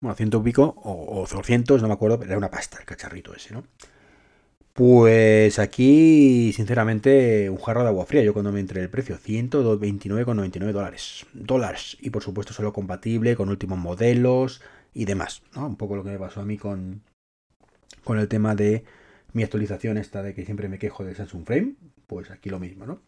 Bueno, 0.01 0.15
ciento 0.15 0.39
y 0.39 0.43
pico, 0.43 0.73
o, 0.83 1.21
o 1.21 1.27
200, 1.27 1.81
no 1.81 1.87
me 1.87 1.93
acuerdo, 1.93 2.19
pero 2.19 2.31
era 2.31 2.37
una 2.37 2.51
pasta 2.51 2.79
el 2.79 2.85
cacharrito 2.85 3.33
ese, 3.33 3.53
¿no? 3.53 3.63
Pues 4.73 5.59
aquí, 5.59 6.53
sinceramente, 6.53 7.49
un 7.49 7.57
jarro 7.57 7.81
de 7.83 7.89
agua 7.89 8.05
fría. 8.05 8.23
Yo 8.23 8.33
cuando 8.33 8.51
me 8.51 8.61
entré 8.61 8.81
el 8.81 8.89
precio, 8.89 9.17
129,99 9.17 10.71
dólares. 10.71 11.25
Dólares. 11.33 11.97
Y 11.99 12.09
por 12.09 12.23
supuesto, 12.23 12.53
solo 12.53 12.71
compatible 12.71 13.35
con 13.35 13.49
últimos 13.49 13.77
modelos 13.77 14.61
y 14.93 15.05
demás. 15.05 15.43
¿no? 15.55 15.67
Un 15.67 15.75
poco 15.75 15.97
lo 15.97 16.03
que 16.03 16.11
me 16.11 16.17
pasó 16.17 16.39
a 16.39 16.45
mí 16.45 16.57
con, 16.57 17.03
con 18.03 18.17
el 18.17 18.29
tema 18.29 18.55
de 18.55 18.85
mi 19.33 19.43
actualización 19.43 19.97
esta 19.97 20.23
de 20.23 20.33
que 20.33 20.45
siempre 20.45 20.69
me 20.69 20.79
quejo 20.79 21.03
de 21.03 21.15
Samsung 21.15 21.45
Frame. 21.45 21.73
Pues 22.07 22.31
aquí 22.31 22.49
lo 22.49 22.59
mismo, 22.59 22.85
¿no? 22.85 23.01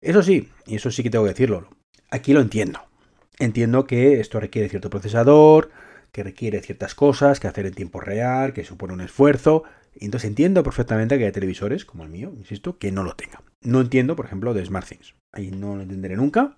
Eso 0.00 0.22
sí, 0.22 0.48
y 0.66 0.76
eso 0.76 0.92
sí 0.92 1.02
que 1.02 1.10
tengo 1.10 1.24
que 1.24 1.32
decirlo. 1.32 1.68
Aquí 2.10 2.32
lo 2.32 2.40
entiendo. 2.40 2.80
Entiendo 3.40 3.84
que 3.84 4.20
esto 4.20 4.38
requiere 4.38 4.68
cierto 4.68 4.90
procesador, 4.90 5.70
que 6.12 6.22
requiere 6.22 6.60
ciertas 6.60 6.94
cosas, 6.94 7.40
que 7.40 7.48
hacer 7.48 7.66
en 7.66 7.74
tiempo 7.74 8.00
real, 8.00 8.52
que 8.52 8.64
supone 8.64 8.92
un 8.92 9.00
esfuerzo. 9.00 9.64
Y 9.94 10.04
entonces 10.04 10.28
entiendo 10.28 10.62
perfectamente 10.62 11.18
que 11.18 11.26
hay 11.26 11.32
televisores, 11.32 11.84
como 11.84 12.04
el 12.04 12.10
mío, 12.10 12.32
insisto, 12.36 12.78
que 12.78 12.92
no 12.92 13.02
lo 13.02 13.14
tengan. 13.14 13.42
No 13.62 13.80
entiendo, 13.80 14.16
por 14.16 14.26
ejemplo, 14.26 14.54
de 14.54 14.64
SmartThings. 14.64 15.14
Ahí 15.32 15.50
no 15.50 15.76
lo 15.76 15.82
entenderé 15.82 16.16
nunca 16.16 16.56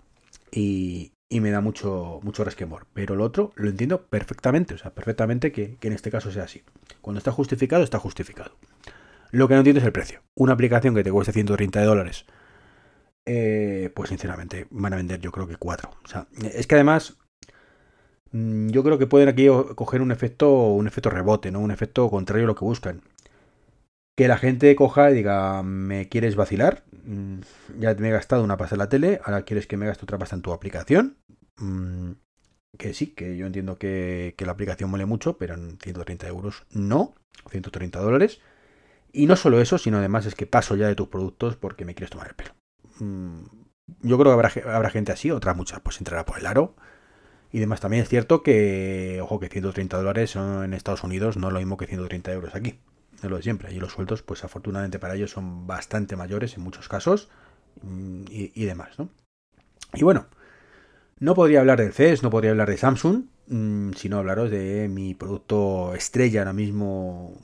y, 0.51 1.13
me 1.29 1.51
da 1.51 1.61
mucho, 1.61 2.19
mucho 2.23 2.43
resquemor. 2.43 2.87
Pero 2.93 3.15
lo 3.15 3.23
otro 3.23 3.51
lo 3.55 3.69
entiendo 3.69 4.05
perfectamente, 4.07 4.75
o 4.75 4.77
sea, 4.77 4.93
perfectamente 4.93 5.51
que, 5.51 5.77
en 5.81 5.93
este 5.93 6.11
caso 6.11 6.31
sea 6.31 6.43
así. 6.43 6.63
Cuando 7.01 7.17
está 7.17 7.31
justificado, 7.31 7.83
está 7.83 7.99
justificado. 7.99 8.57
Lo 9.31 9.47
que 9.47 9.53
no 9.53 9.61
entiendo 9.61 9.79
es 9.79 9.85
el 9.85 9.93
precio. 9.93 10.21
Una 10.35 10.53
aplicación 10.53 10.93
que 10.93 11.03
te 11.03 11.11
cueste 11.11 11.31
130 11.31 11.83
dólares, 11.83 12.25
eh, 13.25 13.91
pues 13.95 14.09
sinceramente 14.09 14.67
van 14.71 14.93
a 14.93 14.97
vender 14.97 15.19
yo 15.21 15.31
creo 15.31 15.47
que 15.47 15.55
4. 15.55 15.89
O 16.03 16.07
sea, 16.07 16.27
es 16.53 16.67
que 16.67 16.75
además 16.75 17.17
yo 18.33 18.83
creo 18.83 18.97
que 18.97 19.07
pueden 19.07 19.29
aquí 19.29 19.47
coger 19.75 20.01
un 20.01 20.11
efecto, 20.11 20.49
un 20.51 20.87
efecto 20.87 21.09
rebote, 21.09 21.51
¿no? 21.51 21.59
Un 21.59 21.71
efecto 21.71 22.09
contrario 22.09 22.45
a 22.45 22.47
lo 22.47 22.55
que 22.55 22.65
buscan 22.65 23.01
que 24.21 24.27
la 24.27 24.37
gente 24.37 24.75
coja 24.75 25.11
y 25.11 25.15
diga, 25.15 25.63
¿me 25.63 26.09
quieres 26.09 26.35
vacilar? 26.35 26.83
Mm, 27.05 27.39
ya 27.79 27.95
me 27.95 28.09
he 28.09 28.11
gastado 28.11 28.43
una 28.43 28.57
pasta 28.57 28.75
en 28.75 28.79
la 28.79 28.89
tele, 28.89 29.19
ahora 29.23 29.43
quieres 29.43 29.67
que 29.67 29.77
me 29.77 29.85
gaste 29.87 30.03
otra 30.03 30.17
pasta 30.17 30.35
en 30.35 30.41
tu 30.41 30.53
aplicación. 30.53 31.17
Mm, 31.57 32.11
que 32.77 32.93
sí, 32.93 33.07
que 33.07 33.35
yo 33.35 33.45
entiendo 33.45 33.77
que, 33.77 34.35
la 34.37 34.51
aplicación 34.51 34.89
mole 34.89 35.05
mucho, 35.05 35.37
pero 35.37 35.55
en 35.55 35.77
130 35.79 36.27
euros 36.27 36.65
no, 36.71 37.15
130 37.49 37.99
dólares. 37.99 38.41
Y 39.11 39.25
no 39.25 39.35
solo 39.35 39.59
eso, 39.59 39.77
sino 39.77 39.97
además 39.97 40.25
es 40.25 40.35
que 40.35 40.45
paso 40.45 40.75
ya 40.75 40.87
de 40.87 40.95
tus 40.95 41.07
productos 41.07 41.55
porque 41.55 41.85
me 41.85 41.95
quieres 41.95 42.11
tomar 42.11 42.27
el 42.27 42.35
pelo. 42.35 42.51
Mm, 42.99 43.43
yo 44.03 44.17
creo 44.17 44.37
que 44.37 44.45
habrá, 44.45 44.75
habrá 44.75 44.89
gente 44.89 45.11
así, 45.11 45.31
otra 45.31 45.53
muchas 45.53 45.81
pues 45.81 45.97
entrará 45.97 46.25
por 46.25 46.39
el 46.39 46.45
aro. 46.45 46.75
Y 47.51 47.59
demás, 47.59 47.81
también 47.81 48.03
es 48.03 48.09
cierto 48.09 48.43
que, 48.43 49.19
ojo, 49.21 49.39
que 49.39 49.49
130 49.49 49.97
dólares 49.97 50.35
en 50.35 50.73
Estados 50.73 51.03
Unidos 51.03 51.37
no 51.37 51.47
es 51.47 51.53
lo 51.53 51.59
mismo 51.59 51.77
que 51.77 51.87
130 51.87 52.31
euros 52.31 52.55
aquí 52.55 52.79
de 53.21 53.29
lo 53.29 53.37
de 53.37 53.43
siempre. 53.43 53.73
Y 53.73 53.79
los 53.79 53.93
sueldos, 53.93 54.21
pues 54.21 54.43
afortunadamente 54.43 54.99
para 54.99 55.15
ellos 55.15 55.31
son 55.31 55.67
bastante 55.67 56.15
mayores 56.15 56.55
en 56.55 56.63
muchos 56.63 56.87
casos 56.87 57.29
mm, 57.81 58.23
y, 58.29 58.65
demás, 58.65 58.97
¿no? 58.97 59.09
Y 59.93 60.03
bueno, 60.03 60.27
no 61.19 61.35
podría 61.35 61.59
hablar 61.59 61.79
del 61.79 61.93
CES, 61.93 62.23
no 62.23 62.29
podría 62.29 62.51
hablar 62.51 62.69
de 62.69 62.77
Samsung, 62.77 63.25
mm, 63.47 63.91
sino 63.93 64.17
hablaros 64.17 64.49
de 64.49 64.87
mi 64.87 65.13
producto 65.13 65.93
estrella 65.93 66.41
ahora 66.41 66.53
mismo 66.53 67.37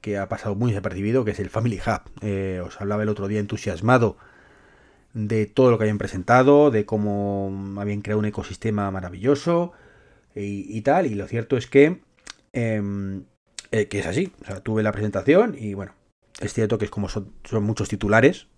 que 0.00 0.16
ha 0.16 0.28
pasado 0.28 0.54
muy 0.54 0.70
desapercibido, 0.70 1.24
que 1.24 1.32
es 1.32 1.40
el 1.40 1.50
Family 1.50 1.78
Hub. 1.78 2.10
Eh, 2.22 2.62
os 2.64 2.80
hablaba 2.80 3.02
el 3.02 3.10
otro 3.10 3.28
día 3.28 3.38
entusiasmado 3.38 4.16
de 5.12 5.46
todo 5.46 5.70
lo 5.70 5.78
que 5.78 5.84
habían 5.84 5.98
presentado, 5.98 6.70
de 6.70 6.86
cómo 6.86 7.74
habían 7.78 8.02
creado 8.02 8.20
un 8.20 8.26
ecosistema 8.26 8.90
maravilloso 8.90 9.72
y, 10.34 10.80
tal. 10.82 11.06
Y 11.06 11.14
lo 11.14 11.26
cierto 11.26 11.56
es 11.56 11.66
que 11.66 12.00
em, 12.52 13.24
eh, 13.72 13.88
que 13.88 14.00
es 14.00 14.06
así. 14.06 14.32
O 14.42 14.44
sea, 14.46 14.60
tuve 14.60 14.82
la 14.82 14.92
presentación 14.92 15.54
y 15.58 15.74
bueno, 15.74 15.94
es 16.40 16.52
cierto 16.52 16.78
que 16.78 16.86
es 16.86 16.90
como 16.90 17.08
son, 17.08 17.32
muchos 17.62 17.88
titulares 17.88 18.48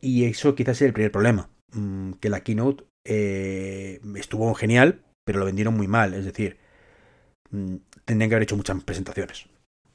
y 0.00 0.24
eso 0.24 0.54
quizás 0.54 0.76
es 0.76 0.82
el 0.82 0.92
primer 0.92 1.12
problema. 1.12 1.50
Mm, 1.72 2.12
que 2.14 2.30
la 2.30 2.40
keynote 2.40 2.84
eh, 3.04 4.00
estuvo 4.16 4.52
genial, 4.54 5.02
pero 5.24 5.38
lo 5.40 5.44
vendieron 5.44 5.74
muy 5.76 5.88
mal. 5.88 6.14
Es 6.14 6.24
decir, 6.24 6.58
mm, 7.50 7.76
tendrían 8.04 8.30
que 8.30 8.36
haber 8.36 8.44
hecho 8.44 8.56
muchas 8.56 8.82
presentaciones. 8.84 9.46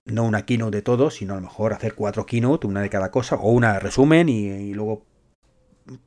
No 0.05 0.23
una 0.23 0.45
keynote 0.45 0.77
de 0.77 0.81
todo, 0.81 1.11
sino 1.11 1.33
a 1.33 1.38
lo 1.38 1.43
mejor 1.43 1.73
hacer 1.73 1.95
cuatro 1.95 2.25
keynote, 2.25 2.67
una 2.67 2.81
de 2.81 2.89
cada 2.89 3.11
cosa, 3.11 3.35
o 3.35 3.51
una 3.51 3.79
resumen 3.79 4.29
y, 4.29 4.73
luego 4.73 5.05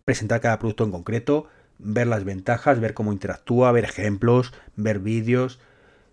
presentar 0.05 0.41
cada 0.41 0.59
producto 0.59 0.85
en 0.85 0.91
concreto, 0.91 1.47
ver 1.79 2.07
las 2.07 2.25
ventajas, 2.25 2.81
ver 2.81 2.95
cómo 2.95 3.13
interactúa, 3.13 3.73
ver 3.73 3.85
ejemplos, 3.85 4.53
ver 4.77 4.99
vídeos, 4.99 5.61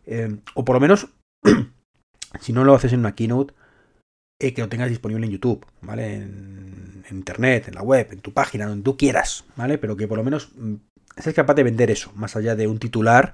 eh, 0.06 0.38
o 0.56 0.66
por 0.66 0.76
lo 0.76 0.80
menos 0.80 1.10
si 2.40 2.54
no 2.54 2.64
lo 2.64 2.74
haces 2.74 2.94
en 2.94 3.00
una 3.00 3.16
keynote, 3.16 3.54
eh, 4.40 4.54
que 4.54 4.62
lo 4.62 4.70
tengas 4.70 4.90
disponible 4.90 5.26
en 5.26 5.34
YouTube, 5.34 5.66
¿vale? 5.82 6.16
En, 6.16 7.04
internet, 7.12 7.68
en 7.68 7.74
la 7.74 7.82
web, 7.82 8.08
en 8.12 8.22
tu 8.22 8.34
página, 8.34 8.68
donde 8.68 8.84
tú 8.84 8.96
quieras, 8.96 9.44
¿vale? 9.56 9.80
Pero 9.80 9.98
que 9.98 10.08
por 10.08 10.20
lo 10.20 10.24
menos 10.24 10.52
mm, 10.56 10.76
seas 11.18 11.36
capaz 11.36 11.56
de 11.56 11.64
vender 11.64 11.90
eso, 11.90 12.12
más 12.14 12.36
allá 12.36 12.56
de 12.56 12.68
un 12.68 12.78
titular 12.78 13.34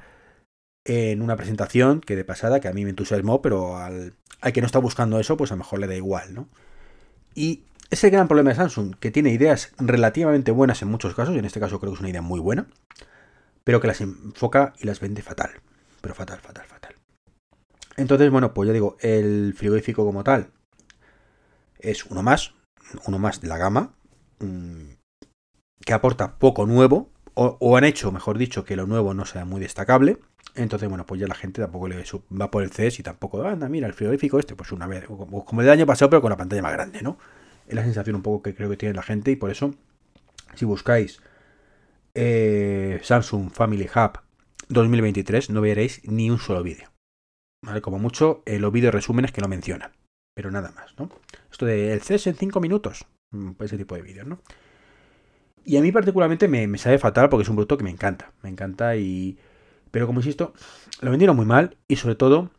en 0.86 1.22
una 1.22 1.36
presentación 1.36 2.00
que 2.00 2.16
de 2.16 2.24
pasada, 2.24 2.62
que 2.62 2.70
a 2.70 2.74
mí 2.74 2.86
me 2.86 2.92
entusiasmó, 2.92 3.42
pero 3.42 3.78
al, 3.78 4.14
al 4.40 4.54
que 4.54 4.62
no 4.62 4.68
está 4.68 4.80
buscando 4.80 5.20
eso, 5.20 5.36
pues 5.36 5.52
a 5.52 5.56
lo 5.56 5.60
mejor 5.60 5.80
le 5.80 5.88
da 5.88 5.96
igual, 5.96 6.34
¿no? 6.34 6.48
Y 7.36 7.64
ese 7.90 8.10
gran 8.10 8.28
problema 8.28 8.50
de 8.50 8.56
Samsung, 8.56 8.96
que 8.96 9.12
tiene 9.12 9.32
ideas 9.32 9.74
relativamente 9.78 10.52
buenas 10.52 10.82
en 10.82 10.90
muchos 10.90 11.14
casos, 11.16 11.36
y 11.36 11.40
en 11.40 11.46
este 11.46 11.60
caso 11.60 11.80
creo 11.80 11.92
que 11.92 11.96
es 11.96 12.02
una 12.02 12.10
idea 12.10 12.22
muy 12.22 12.40
buena, 12.40 12.68
pero 13.64 13.82
que 13.82 13.88
las 13.88 14.02
enfoca 14.02 14.74
y 14.80 14.86
las 14.86 15.00
vende 15.00 15.22
fatal. 15.22 15.52
Pero 16.02 16.16
fatal, 16.16 16.40
fatal, 16.40 16.66
fatal. 16.66 16.96
Entonces, 17.98 18.30
bueno, 18.30 18.54
pues 18.54 18.68
ya 18.68 18.74
digo, 18.74 18.98
el 19.00 19.54
frigorífico 19.56 20.06
como 20.06 20.24
tal 20.24 20.52
es 21.80 22.06
uno 22.06 22.24
más, 22.24 22.54
uno 23.08 23.20
más 23.20 23.42
de 23.42 23.48
la 23.48 23.58
gama, 23.58 23.94
mm, 24.40 24.96
que 25.86 25.94
aporta 25.94 26.38
poco 26.38 26.66
nuevo, 26.66 27.10
o, 27.38 27.76
han 27.76 27.84
hecho, 27.84 28.14
mejor 28.14 28.38
dicho, 28.38 28.64
que 28.64 28.78
lo 28.78 28.88
nuevo 28.88 29.14
no 29.14 29.26
sea 29.26 29.44
muy 29.44 29.60
destacable. 29.60 30.20
Entonces, 30.56 30.88
bueno, 30.88 31.06
pues 31.06 31.20
ya 31.20 31.28
la 31.28 31.36
gente 31.36 31.62
tampoco 31.62 31.90
le 31.90 32.02
va 32.32 32.50
por 32.50 32.64
el 32.64 32.72
CES 32.72 33.00
y 33.02 33.04
tampoco, 33.04 33.44
anda, 33.44 33.68
mira, 33.68 33.88
el 33.88 33.94
frigorífico 33.94 34.40
este, 34.40 34.56
pues 34.56 34.72
una 34.72 34.88
vez, 34.88 35.06
como 35.06 35.62
el 35.62 35.70
año 35.70 35.86
pasado, 35.86 36.10
pero 36.10 36.22
con 36.22 36.30
la 36.30 36.38
pantalla 36.38 36.62
más 36.62 36.72
grande, 36.72 37.02
¿no? 37.02 37.18
Es 37.68 37.74
la 37.74 37.84
sensación 37.84 38.16
un 38.16 38.22
poco 38.22 38.44
que 38.44 38.56
creo 38.56 38.70
que 38.70 38.78
tiene 38.78 38.94
la 38.94 39.04
gente 39.04 39.32
y 39.32 39.36
por 39.36 39.52
eso, 39.52 39.74
si 40.56 40.66
buscáis 40.66 41.22
eh, 42.14 43.00
Samsung 43.04 43.52
Family 43.52 43.90
Hub 43.94 44.20
2023, 44.70 45.50
no 45.50 45.62
veréis 45.62 46.02
ni 46.08 46.30
un 46.30 46.40
solo 46.40 46.64
vídeo. 46.64 46.90
Como 47.82 48.00
mucho, 48.00 48.44
eh, 48.46 48.60
los 48.60 48.72
vídeos 48.72 48.94
resúmenes 48.94 49.32
que 49.32 49.42
lo 49.42 49.48
mencionan. 49.48 49.92
Pero 50.36 50.52
nada 50.52 50.72
más, 50.72 50.94
¿no? 51.00 51.10
Esto 51.52 51.66
de 51.66 51.94
el 51.94 52.02
CES 52.02 52.28
en 52.28 52.36
5 52.36 52.60
minutos. 52.60 53.06
Mm, 53.32 53.52
pues 53.52 53.72
ese 53.72 53.78
tipo 53.78 53.96
de 53.96 54.02
vídeos, 54.02 54.28
¿no? 54.28 54.40
Y 55.64 55.78
a 55.78 55.82
mí 55.82 55.92
particularmente 55.92 56.48
me, 56.48 56.68
me, 56.68 56.78
sabe 56.78 57.00
fatal 57.00 57.30
porque 57.30 57.44
es 57.44 57.50
un 57.50 57.56
producto 57.56 57.78
que 57.78 57.84
me 57.84 57.90
encanta. 57.90 58.32
Me 58.44 58.50
encanta 58.50 58.96
y... 58.96 59.38
Pero 59.90 60.06
como 60.06 60.20
insisto, 60.20 60.54
lo 61.02 61.10
vendieron 61.10 61.36
muy 61.36 61.46
mal 61.46 61.78
y 61.88 61.96
sobre 61.96 62.16
todo 62.16 62.52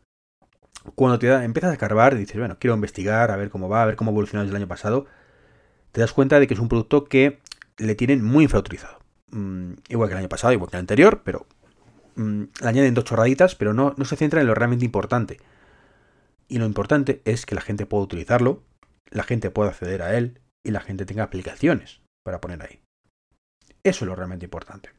cuando 0.95 1.19
te 1.19 1.31
empiezas 1.31 1.71
a 1.71 1.73
escarbar 1.73 2.13
y 2.13 2.17
dices, 2.17 2.37
bueno, 2.37 2.57
quiero 2.59 2.75
investigar, 2.75 3.31
a 3.31 3.35
ver 3.35 3.49
cómo 3.49 3.69
va, 3.69 3.83
a 3.83 3.85
ver 3.85 3.95
cómo 3.95 4.11
evolucionó 4.11 4.43
desde 4.43 4.51
el 4.51 4.61
año 4.61 4.67
pasado, 4.67 5.05
te 5.91 6.01
das 6.01 6.13
cuenta 6.13 6.39
de 6.39 6.47
que 6.47 6.53
es 6.53 6.59
un 6.59 6.69
producto 6.69 7.05
que 7.05 7.39
le 7.77 7.95
tienen 7.95 8.23
muy 8.23 8.45
infrautilizado. 8.45 8.99
Mm, 9.31 9.73
igual 9.89 10.09
que 10.09 10.13
el 10.13 10.19
año 10.19 10.29
pasado, 10.29 10.53
igual 10.53 10.69
que 10.69 10.77
el 10.77 10.81
anterior, 10.81 11.21
pero 11.23 11.45
Mm, 12.17 12.45
le 12.61 12.67
añaden 12.67 12.95
dos 12.95 13.05
chorraditas, 13.05 13.55
pero 13.55 13.73
no, 13.73 13.93
no 13.95 14.03
se 14.03 14.15
centra 14.15 14.41
en 14.41 14.47
lo 14.47 14.55
realmente 14.55 14.83
importante. 14.83 15.39
Y 16.47 16.57
lo 16.57 16.65
importante 16.65 17.21
es 17.25 17.45
que 17.45 17.55
la 17.55 17.61
gente 17.61 17.85
pueda 17.85 18.03
utilizarlo, 18.03 18.63
la 19.11 19.23
gente 19.23 19.51
pueda 19.51 19.69
acceder 19.69 20.01
a 20.01 20.17
él 20.17 20.41
y 20.65 20.71
la 20.71 20.79
gente 20.79 21.05
tenga 21.05 21.23
aplicaciones 21.23 22.01
para 22.25 22.41
poner 22.41 22.63
ahí. 22.63 22.81
Eso 23.83 24.03
es 24.03 24.09
lo 24.09 24.15
realmente 24.15 24.45
importante. 24.45 24.89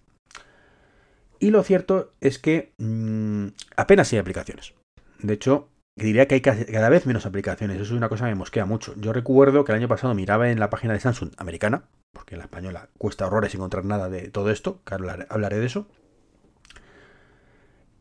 Y 1.41 1.51
lo 1.51 1.63
cierto 1.65 2.13
es 2.21 2.39
que 2.39 2.73
mm, 2.79 3.49
apenas 3.77 4.13
hay 4.13 4.21
aplicaciones. 4.21 4.75
De 5.19 5.35
hecho, 5.35 5.69
diría 6.05 6.27
que 6.27 6.37
hay 6.37 6.41
cada 6.41 6.89
vez 6.89 7.07
menos 7.07 7.27
aplicaciones. 7.27 7.77
Eso 7.77 7.93
es 7.93 7.99
una 7.99 8.09
cosa 8.09 8.25
que 8.25 8.31
me 8.31 8.37
mosquea 8.37 8.65
mucho. 8.65 8.95
Yo 8.97 9.13
recuerdo 9.13 9.65
que 9.65 9.73
el 9.73 9.79
año 9.79 9.89
pasado 9.89 10.15
miraba 10.15 10.51
en 10.51 10.61
la 10.61 10.71
página 10.71 10.95
de 10.95 11.01
Samsung 11.01 11.31
americana, 11.37 11.85
porque 12.13 12.35
en 12.35 12.39
la 12.39 12.45
española 12.45 12.89
cuesta 12.99 13.27
horrores 13.27 13.55
encontrar 13.55 13.85
nada 13.85 14.09
de 14.09 14.31
todo 14.31 14.51
esto, 14.51 14.81
que 14.85 14.95
hablaré 14.95 15.59
de 15.59 15.67
eso 15.67 15.87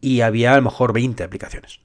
y 0.02 0.22
había 0.22 0.54
a 0.54 0.58
lo 0.58 0.64
mejor 0.64 0.94
20 0.94 1.24
aplicaciones. 1.24 1.82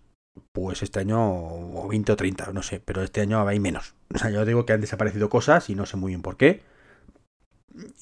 Pues 0.53 0.83
este 0.83 1.01
año, 1.01 1.19
o 1.21 1.89
20 1.89 2.13
o 2.13 2.17
30, 2.17 2.53
no 2.53 2.63
sé, 2.63 2.81
pero 2.81 3.03
este 3.03 3.21
año 3.21 3.47
hay 3.47 3.61
menos. 3.61 3.95
O 4.15 4.19
sea, 4.19 4.31
yo 4.31 4.45
digo 4.45 4.67
que 4.67 4.73
han 4.73 4.81
desaparecido 4.81 5.29
cosas 5.29 5.69
y 5.71 5.75
no 5.75 5.87
sé 5.87 5.97
muy 5.97 6.11
bien 6.11 6.23
por 6.23 6.37
qué. 6.37 6.63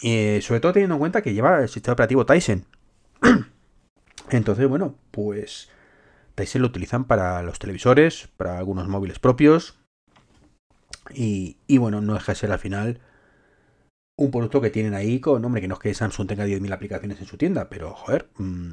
Y 0.01 0.41
sobre 0.43 0.61
todo 0.61 0.73
teniendo 0.73 0.97
en 0.97 1.01
cuenta 1.01 1.23
que 1.23 1.33
lleva 1.33 1.61
el 1.61 1.69
sistema 1.69 1.95
operativo 1.95 2.27
Tyson. 2.27 2.65
Entonces, 4.31 4.69
bueno, 4.69 4.97
pues 5.11 5.71
Tyson 6.41 6.63
lo 6.63 6.69
utilizan 6.69 7.05
para 7.05 7.43
los 7.43 7.59
televisores, 7.59 8.29
para 8.37 8.59
algunos 8.59 8.89
móviles 8.89 9.19
propios. 9.19 9.79
Y, 11.15 11.59
y 11.67 11.79
bueno, 11.79 12.01
no 12.01 12.15
deja 12.15 12.33
de 12.33 12.37
ser 12.37 12.53
al 12.53 12.59
final 12.59 13.01
un 14.17 14.31
producto 14.31 14.61
que 14.61 14.71
tienen 14.71 14.95
ahí 14.95 15.21
con, 15.21 15.45
hombre, 15.45 15.61
que 15.61 15.69
no 15.69 15.75
es 15.75 15.81
que 15.81 15.95
Samsung 15.95 16.29
tenga 16.29 16.47
10.000 16.47 16.73
aplicaciones 16.73 17.21
en 17.21 17.27
su 17.27 17.37
tienda, 17.37 17.69
pero 17.69 17.95
joder, 17.95 18.29
mm, 18.39 18.73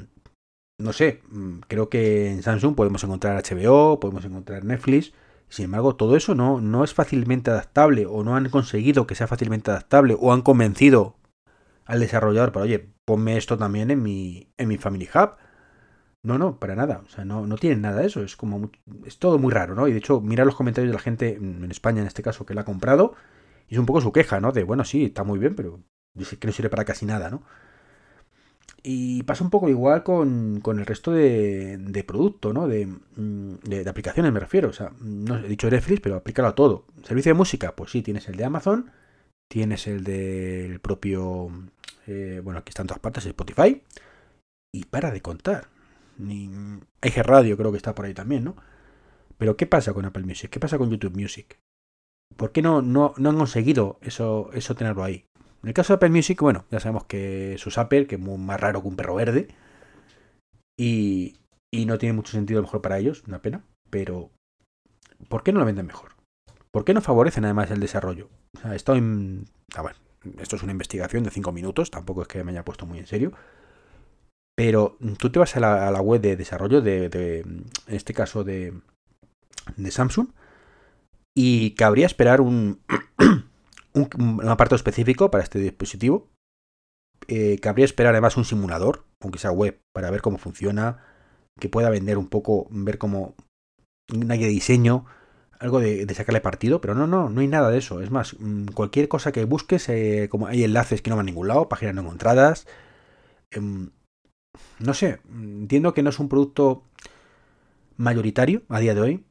no 0.80 0.92
sé, 0.92 1.22
mm, 1.30 1.60
creo 1.68 1.88
que 1.88 2.30
en 2.30 2.42
Samsung 2.42 2.74
podemos 2.74 3.02
encontrar 3.04 3.36
HBO, 3.36 4.00
podemos 4.00 4.24
encontrar 4.24 4.64
Netflix. 4.64 5.12
Sin 5.48 5.66
embargo, 5.66 5.96
todo 5.96 6.16
eso 6.16 6.34
no, 6.34 6.60
no 6.60 6.84
es 6.84 6.94
fácilmente 6.94 7.50
adaptable 7.50 8.06
o 8.06 8.24
no 8.24 8.36
han 8.36 8.48
conseguido 8.50 9.06
que 9.06 9.14
sea 9.14 9.26
fácilmente 9.26 9.70
adaptable 9.70 10.16
o 10.18 10.32
han 10.32 10.42
convencido 10.42 11.16
al 11.86 12.00
desarrollador 12.00 12.52
para, 12.52 12.64
oye, 12.64 12.90
ponme 13.04 13.36
esto 13.36 13.56
también 13.56 13.90
en 13.90 14.02
mi, 14.02 14.52
en 14.58 14.68
mi 14.68 14.76
Family 14.76 15.08
Hub. 15.14 15.36
No, 16.24 16.36
no, 16.36 16.58
para 16.58 16.74
nada. 16.74 17.02
O 17.06 17.08
sea, 17.08 17.24
no, 17.24 17.46
no 17.46 17.56
tienen 17.56 17.82
nada 17.82 18.00
de 18.00 18.06
eso. 18.06 18.22
Es 18.22 18.36
como. 18.36 18.70
es 19.04 19.18
todo 19.18 19.38
muy 19.38 19.52
raro, 19.52 19.74
¿no? 19.74 19.88
Y 19.88 19.92
de 19.92 19.98
hecho, 19.98 20.20
mira 20.20 20.44
los 20.44 20.56
comentarios 20.56 20.90
de 20.90 20.96
la 20.96 21.02
gente, 21.02 21.36
en 21.36 21.70
España 21.70 22.00
en 22.00 22.06
este 22.08 22.22
caso, 22.22 22.44
que 22.46 22.54
la 22.54 22.62
ha 22.62 22.64
comprado. 22.64 23.14
Y 23.68 23.74
es 23.74 23.80
un 23.80 23.86
poco 23.86 24.00
su 24.00 24.12
queja, 24.12 24.40
¿no? 24.40 24.52
De, 24.52 24.64
bueno, 24.64 24.84
sí, 24.84 25.04
está 25.04 25.24
muy 25.24 25.38
bien, 25.38 25.54
pero 25.54 25.80
que 26.40 26.46
no 26.46 26.52
sirve 26.52 26.70
para 26.70 26.84
casi 26.84 27.06
nada, 27.06 27.30
¿no? 27.30 27.42
Y 28.82 29.22
pasa 29.24 29.44
un 29.44 29.50
poco 29.50 29.68
igual 29.68 30.02
con, 30.02 30.62
el 30.64 30.86
resto 30.86 31.12
de, 31.12 31.78
de 31.78 32.04
producto, 32.04 32.52
¿no? 32.52 32.66
Mm, 32.66 33.54
de, 33.64 33.84
de, 33.84 33.90
aplicaciones, 33.90 34.32
me 34.32 34.40
refiero. 34.40 34.68
O 34.68 34.72
sea, 34.72 34.92
no 35.00 35.36
he 35.38 35.48
dicho 35.48 35.70
Netflix, 35.70 36.00
pero 36.00 36.16
aplícalo 36.16 36.48
a 36.48 36.54
todo. 36.54 36.86
Servicio 37.02 37.30
de 37.30 37.38
música, 37.38 37.74
pues 37.74 37.90
sí, 37.90 38.02
tienes 38.02 38.28
el 38.28 38.36
de 38.36 38.44
Amazon, 38.44 38.90
tienes 39.48 39.86
el 39.86 40.04
del 40.04 40.80
propio. 40.80 41.50
Eh, 42.06 42.40
bueno, 42.42 42.60
aquí 42.60 42.70
están 42.70 42.86
todas 42.86 43.00
partes, 43.00 43.26
Spotify. 43.26 43.82
Y 44.72 44.84
para 44.84 45.10
de 45.10 45.22
contar. 45.22 45.68
Ni, 46.18 46.50
Eje 47.00 47.22
Radio 47.22 47.56
creo 47.56 47.70
que 47.70 47.76
está 47.76 47.94
por 47.94 48.04
ahí 48.04 48.14
también, 48.14 48.44
¿no? 48.44 48.56
Pero 49.38 49.56
¿qué 49.56 49.66
pasa 49.66 49.92
con 49.92 50.04
Apple 50.04 50.24
Music? 50.24 50.50
¿Qué 50.50 50.60
pasa 50.60 50.78
con 50.78 50.90
YouTube 50.90 51.16
Music? 51.16 51.58
¿Por 52.36 52.52
qué 52.52 52.60
no, 52.60 52.82
no, 52.82 53.14
no 53.16 53.30
han 53.30 53.36
conseguido 53.36 53.98
eso, 54.02 54.50
eso 54.52 54.74
tenerlo 54.74 55.04
ahí? 55.04 55.24
En 55.62 55.68
el 55.68 55.74
caso 55.74 55.92
de 55.92 55.96
Apple 55.96 56.10
Music, 56.10 56.40
bueno, 56.40 56.64
ya 56.70 56.80
sabemos 56.80 57.04
que 57.04 57.54
es 57.54 57.78
Apple, 57.78 58.06
que 58.06 58.16
es 58.16 58.20
más 58.20 58.60
raro 58.60 58.82
que 58.82 58.88
un 58.88 58.96
perro 58.96 59.14
verde. 59.14 59.48
Y, 60.78 61.36
y 61.72 61.86
no 61.86 61.98
tiene 61.98 62.12
mucho 62.12 62.32
sentido 62.32 62.62
mejor 62.62 62.80
para 62.80 62.98
ellos, 62.98 63.24
una 63.26 63.42
pena. 63.42 63.64
Pero, 63.90 64.30
¿por 65.28 65.42
qué 65.42 65.52
no 65.52 65.60
lo 65.60 65.66
venden 65.66 65.86
mejor? 65.86 66.12
¿Por 66.70 66.84
qué 66.84 66.94
no 66.94 67.00
favorecen 67.00 67.44
además 67.44 67.70
el 67.70 67.80
desarrollo? 67.80 68.28
O 68.56 68.60
sea, 68.60 68.74
esto, 68.74 68.94
en, 68.94 69.46
esto 70.38 70.56
es 70.56 70.62
una 70.62 70.72
investigación 70.72 71.24
de 71.24 71.30
5 71.30 71.50
minutos, 71.52 71.90
tampoco 71.90 72.22
es 72.22 72.28
que 72.28 72.44
me 72.44 72.52
haya 72.52 72.64
puesto 72.64 72.86
muy 72.86 72.98
en 72.98 73.06
serio. 73.06 73.32
Pero 74.58 74.98
tú 75.18 75.30
te 75.30 75.38
vas 75.38 75.56
a 75.56 75.60
la, 75.60 76.00
web 76.00 76.20
de 76.20 76.34
desarrollo 76.34 76.80
de, 76.80 77.04
en 77.44 77.70
este 77.86 78.12
caso 78.12 78.42
de, 78.42 78.72
Samsung, 79.88 80.30
y 81.32 81.76
cabría 81.76 82.06
esperar 82.06 82.40
un, 82.40 82.80
un, 83.94 84.48
apartado 84.48 84.74
específico 84.74 85.30
para 85.30 85.44
este 85.44 85.60
dispositivo. 85.60 86.26
Eh, 87.28 87.60
cabría 87.62 87.84
esperar 87.84 88.14
además 88.14 88.36
un 88.36 88.44
simulador, 88.44 89.04
aunque 89.20 89.38
sea 89.38 89.52
web, 89.52 89.78
para 89.94 90.10
ver 90.10 90.22
cómo 90.22 90.38
funciona, 90.38 91.04
que 91.60 91.68
pueda 91.68 91.88
vender 91.88 92.18
un 92.18 92.26
poco, 92.26 92.66
ver 92.70 92.98
cómo 92.98 93.36
una 94.12 94.34
guía 94.34 94.48
de 94.48 94.54
diseño, 94.54 95.04
algo 95.60 95.78
de, 95.78 96.04
sacarle 96.16 96.40
partido, 96.40 96.80
pero 96.80 96.96
no, 96.96 97.06
no, 97.06 97.30
no 97.30 97.42
hay 97.42 97.46
nada 97.46 97.70
de 97.70 97.78
eso. 97.78 98.02
Es 98.02 98.10
más, 98.10 98.34
mm, 98.40 98.72
cualquier 98.74 99.06
cosa 99.06 99.30
que 99.30 99.44
busques, 99.44 99.88
eh, 99.88 100.26
como 100.28 100.48
hay 100.48 100.64
enlaces 100.64 101.00
que 101.00 101.10
no 101.10 101.16
van 101.16 101.26
a 101.26 101.30
ningún 101.30 101.46
lado, 101.46 101.68
páginas 101.68 101.94
no 101.94 102.00
encontradas. 102.00 102.66
Em, 103.52 103.90
no 104.78 104.94
sé, 104.94 105.20
entiendo 105.30 105.94
que 105.94 106.02
no 106.02 106.10
es 106.10 106.18
un 106.18 106.28
producto 106.28 106.82
mayoritario 107.96 108.62
a 108.68 108.80
día 108.80 108.94
de 108.94 109.00
hoy, 109.00 109.24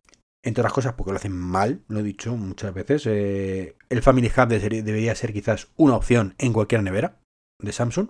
entre 0.44 0.62
otras 0.62 0.74
cosas 0.74 0.94
porque 0.94 1.12
lo 1.12 1.18
hacen 1.18 1.36
mal, 1.36 1.82
lo 1.88 2.00
he 2.00 2.04
dicho 2.04 2.36
muchas 2.36 2.74
veces. 2.74 3.06
Eh, 3.06 3.76
el 3.90 4.02
Family 4.02 4.28
Hub 4.28 4.48
debería 4.48 5.16
ser 5.16 5.34
quizás 5.34 5.68
una 5.76 5.96
opción 5.96 6.36
en 6.38 6.54
cualquier 6.54 6.84
nevera 6.84 7.20
de 7.62 7.72
Samsung 7.72 8.10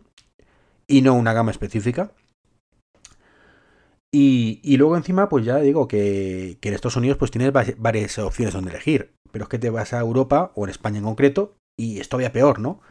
y 0.88 1.02
no 1.02 1.14
una 1.14 1.34
gama 1.34 1.52
específica. 1.52 2.12
Y, 4.10 4.78
luego 4.78 4.98
encima, 4.98 5.30
pues 5.30 5.46
ya 5.46 5.58
digo 5.58 5.88
que, 5.88 6.58
en 6.62 6.74
Estados 6.74 6.96
Unidos 6.96 7.18
pues 7.18 7.30
tienes 7.30 7.52
varias 7.52 8.18
opciones 8.18 8.54
donde 8.54 8.72
elegir. 8.72 9.14
Pero 9.32 9.44
es 9.44 9.50
que 9.50 9.60
te 9.60 9.70
vas 9.70 9.94
a 9.94 10.00
Europa 10.00 10.52
o 10.56 10.64
en 10.64 10.72
España 10.72 10.98
en 10.98 11.04
concreto 11.04 11.56
y 11.78 12.00
es 12.00 12.10
todavía 12.10 12.32
peor, 12.32 12.60
¿no? 12.60 12.82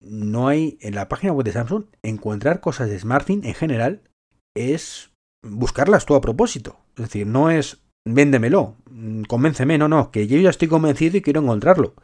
No 0.00 0.48
hay 0.48 0.78
en 0.80 0.94
la 0.94 1.08
página 1.08 1.32
web 1.32 1.44
de 1.44 1.52
Samsung 1.52 1.84
encontrar 2.02 2.60
cosas 2.60 2.88
de 2.88 2.98
SmartThing 2.98 3.44
en 3.44 3.54
general 3.54 4.02
es 4.54 5.12
buscarlas 5.42 6.06
tú 6.06 6.14
a 6.14 6.20
propósito. 6.20 6.78
Es 6.96 7.04
decir, 7.04 7.26
no 7.26 7.50
es 7.50 7.86
véndemelo, 8.06 8.76
mm, 8.90 9.22
convénceme, 9.22 9.78
no, 9.78 9.88
no, 9.88 10.10
que 10.10 10.26
yo 10.26 10.38
ya 10.38 10.50
estoy 10.50 10.68
convencido 10.68 11.16
y 11.16 11.22
quiero 11.22 11.40
encontrarlo. 11.40 11.94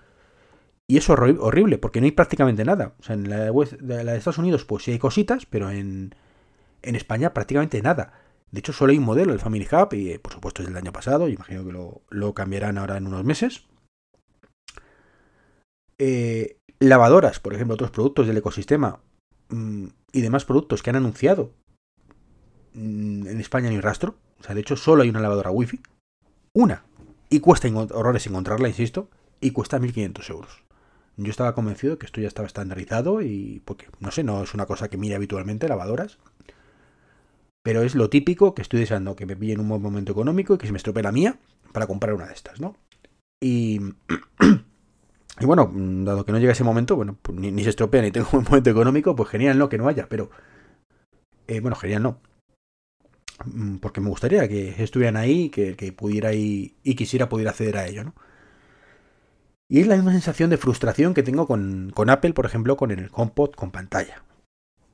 Y 0.89 0.99
eso 0.99 1.15
es 1.15 1.39
horrible, 1.39 1.79
porque 1.79 2.01
no 2.01 2.05
hay 2.07 2.13
prácticamente 2.13 2.65
nada. 2.65 2.95
O 2.99 3.03
sea, 3.03 3.15
en 3.15 3.31
la 3.31 3.39
de, 3.39 4.05
la 4.05 4.15
Estados 4.17 4.39
Unidos, 4.39 4.65
pues 4.65 4.85
sí 4.85 4.91
hay 4.91 4.99
cositas, 4.99 5.47
pero 5.47 5.71
en, 5.71 6.15
en 6.83 6.97
España 6.97 7.33
prácticamente 7.33 7.81
nada. 7.83 8.13
De 8.51 8.59
hecho, 8.59 8.73
solo 8.73 8.93
hay 8.93 8.99
un 8.99 9.05
modelo, 9.05 9.33
el 9.33 9.41
Family 9.41 9.67
Hub, 9.71 9.95
y 9.95 10.19
por 10.19 10.33
supuesto 10.33 10.63
es 10.63 10.69
del 10.69 10.77
año 10.77 10.93
pasado, 10.93 11.29
imagino 11.29 11.65
que 11.65 11.73
lo, 12.11 12.35
cambiarán 12.35 12.79
ahora 12.79 12.99
en 12.99 13.07
unos 13.07 13.25
meses. 13.25 13.65
Eh, 15.99 16.59
lavadoras, 16.89 17.41
por 17.41 17.55
ejemplo, 17.55 17.75
otros 17.75 17.91
productos 17.91 18.27
del 18.27 18.37
ecosistema 18.37 19.01
mm, 19.49 19.87
y 20.13 20.21
demás 20.21 20.45
productos 20.45 20.83
que 20.83 20.91
han 20.91 20.97
anunciado 20.97 21.53
Mm, 22.75 23.27
en 23.27 23.41
España 23.41 23.71
ni 23.71 23.81
rastro. 23.81 24.17
O 24.41 24.45
sea, 24.45 24.55
de 24.55 24.61
hecho, 24.61 24.77
solo 24.77 25.03
hay 25.03 25.11
una 25.11 25.21
lavadora 25.21 25.51
wifi. 25.51 25.81
Una. 26.53 26.85
Y 27.29 27.41
cuesta 27.41 27.69
horrores 27.69 28.27
encontrarla, 28.27 28.69
insisto. 28.69 29.09
Y 29.41 29.51
cuesta 29.53 29.79
1.500 29.79 30.31
euros. 30.31 30.65
Yo 31.17 31.31
estaba 31.31 31.55
convencido 31.55 31.99
que 31.99 32.07
esto 32.07 32.21
ya 32.21 32.29
estaba 32.29 32.47
estandarizado 32.47 33.21
y 33.21 33.61
porque, 33.65 33.87
no 34.01 34.11
sé, 34.11 34.25
no 34.25 34.43
es 34.43 34.55
una 34.55 34.67
cosa 34.67 34.89
que 34.89 34.97
mire 34.97 35.15
habitualmente 35.15 35.69
lavadoras. 35.69 36.19
Pero 37.63 37.83
es 37.83 37.95
lo 37.95 38.11
típico 38.11 38.55
que 38.55 38.63
estoy 38.63 38.81
deseando 38.81 39.15
que 39.15 39.27
me 39.27 39.37
pille 39.37 39.53
en 39.53 39.61
un 39.61 39.69
buen 39.69 39.83
momento 39.83 40.13
económico 40.13 40.55
y 40.55 40.59
que 40.59 40.67
se 40.67 40.73
me 40.73 40.79
estropee 40.79 41.03
la 41.03 41.13
mía 41.13 41.39
para 41.73 41.87
comprar 41.87 42.15
una 42.15 42.27
de 42.27 42.33
estas, 42.33 42.61
¿no? 42.61 42.77
Y, 43.41 43.81
y 45.41 45.45
bueno, 45.45 45.71
dado 45.75 46.25
que 46.25 46.33
no 46.33 46.39
llega 46.39 46.53
ese 46.53 46.65
momento, 46.65 46.97
bueno, 46.97 47.19
pues 47.21 47.39
ni, 47.39 47.63
se 47.65 47.71
estropea 47.71 48.03
ni 48.03 48.11
tengo 48.11 48.29
un 48.33 48.45
momento 48.45 48.71
económico, 48.71 49.17
pues 49.17 49.29
genial, 49.29 49.59
¿no? 49.59 49.69
Que 49.69 49.79
no 49.79 49.89
haya, 49.89 50.09
pero... 50.09 50.31
Eh, 51.49 51.61
bueno, 51.61 51.77
genial, 51.77 52.03
no. 52.03 52.21
Mm, 53.45 53.77
porque 53.79 54.01
me 54.01 54.09
gustaría 54.09 54.47
que 54.49 54.83
estuvieran 54.83 55.17
ahí, 55.17 55.49
que, 55.51 55.77
que 55.77 55.93
pudiera 55.93 56.33
y, 56.35 56.77
y 56.83 56.95
quisiera 56.95 57.29
poder 57.29 57.49
acceder 57.49 57.77
a 57.77 57.87
ello, 57.87 58.05
¿no? 58.05 58.15
Y 59.73 59.81
es 59.81 59.87
la 59.87 59.97
misma 59.97 60.13
sensación 60.13 60.51
de 60.51 60.59
frustración 60.59 61.15
que 61.15 61.23
tengo 61.23 61.47
con, 61.47 61.95
Apple, 62.11 62.35
por 62.35 62.45
ejemplo, 62.45 62.77
con 62.77 62.91
el 62.91 63.09
HomePod 63.11 63.53
con 63.53 63.71
pantalla, 63.71 64.23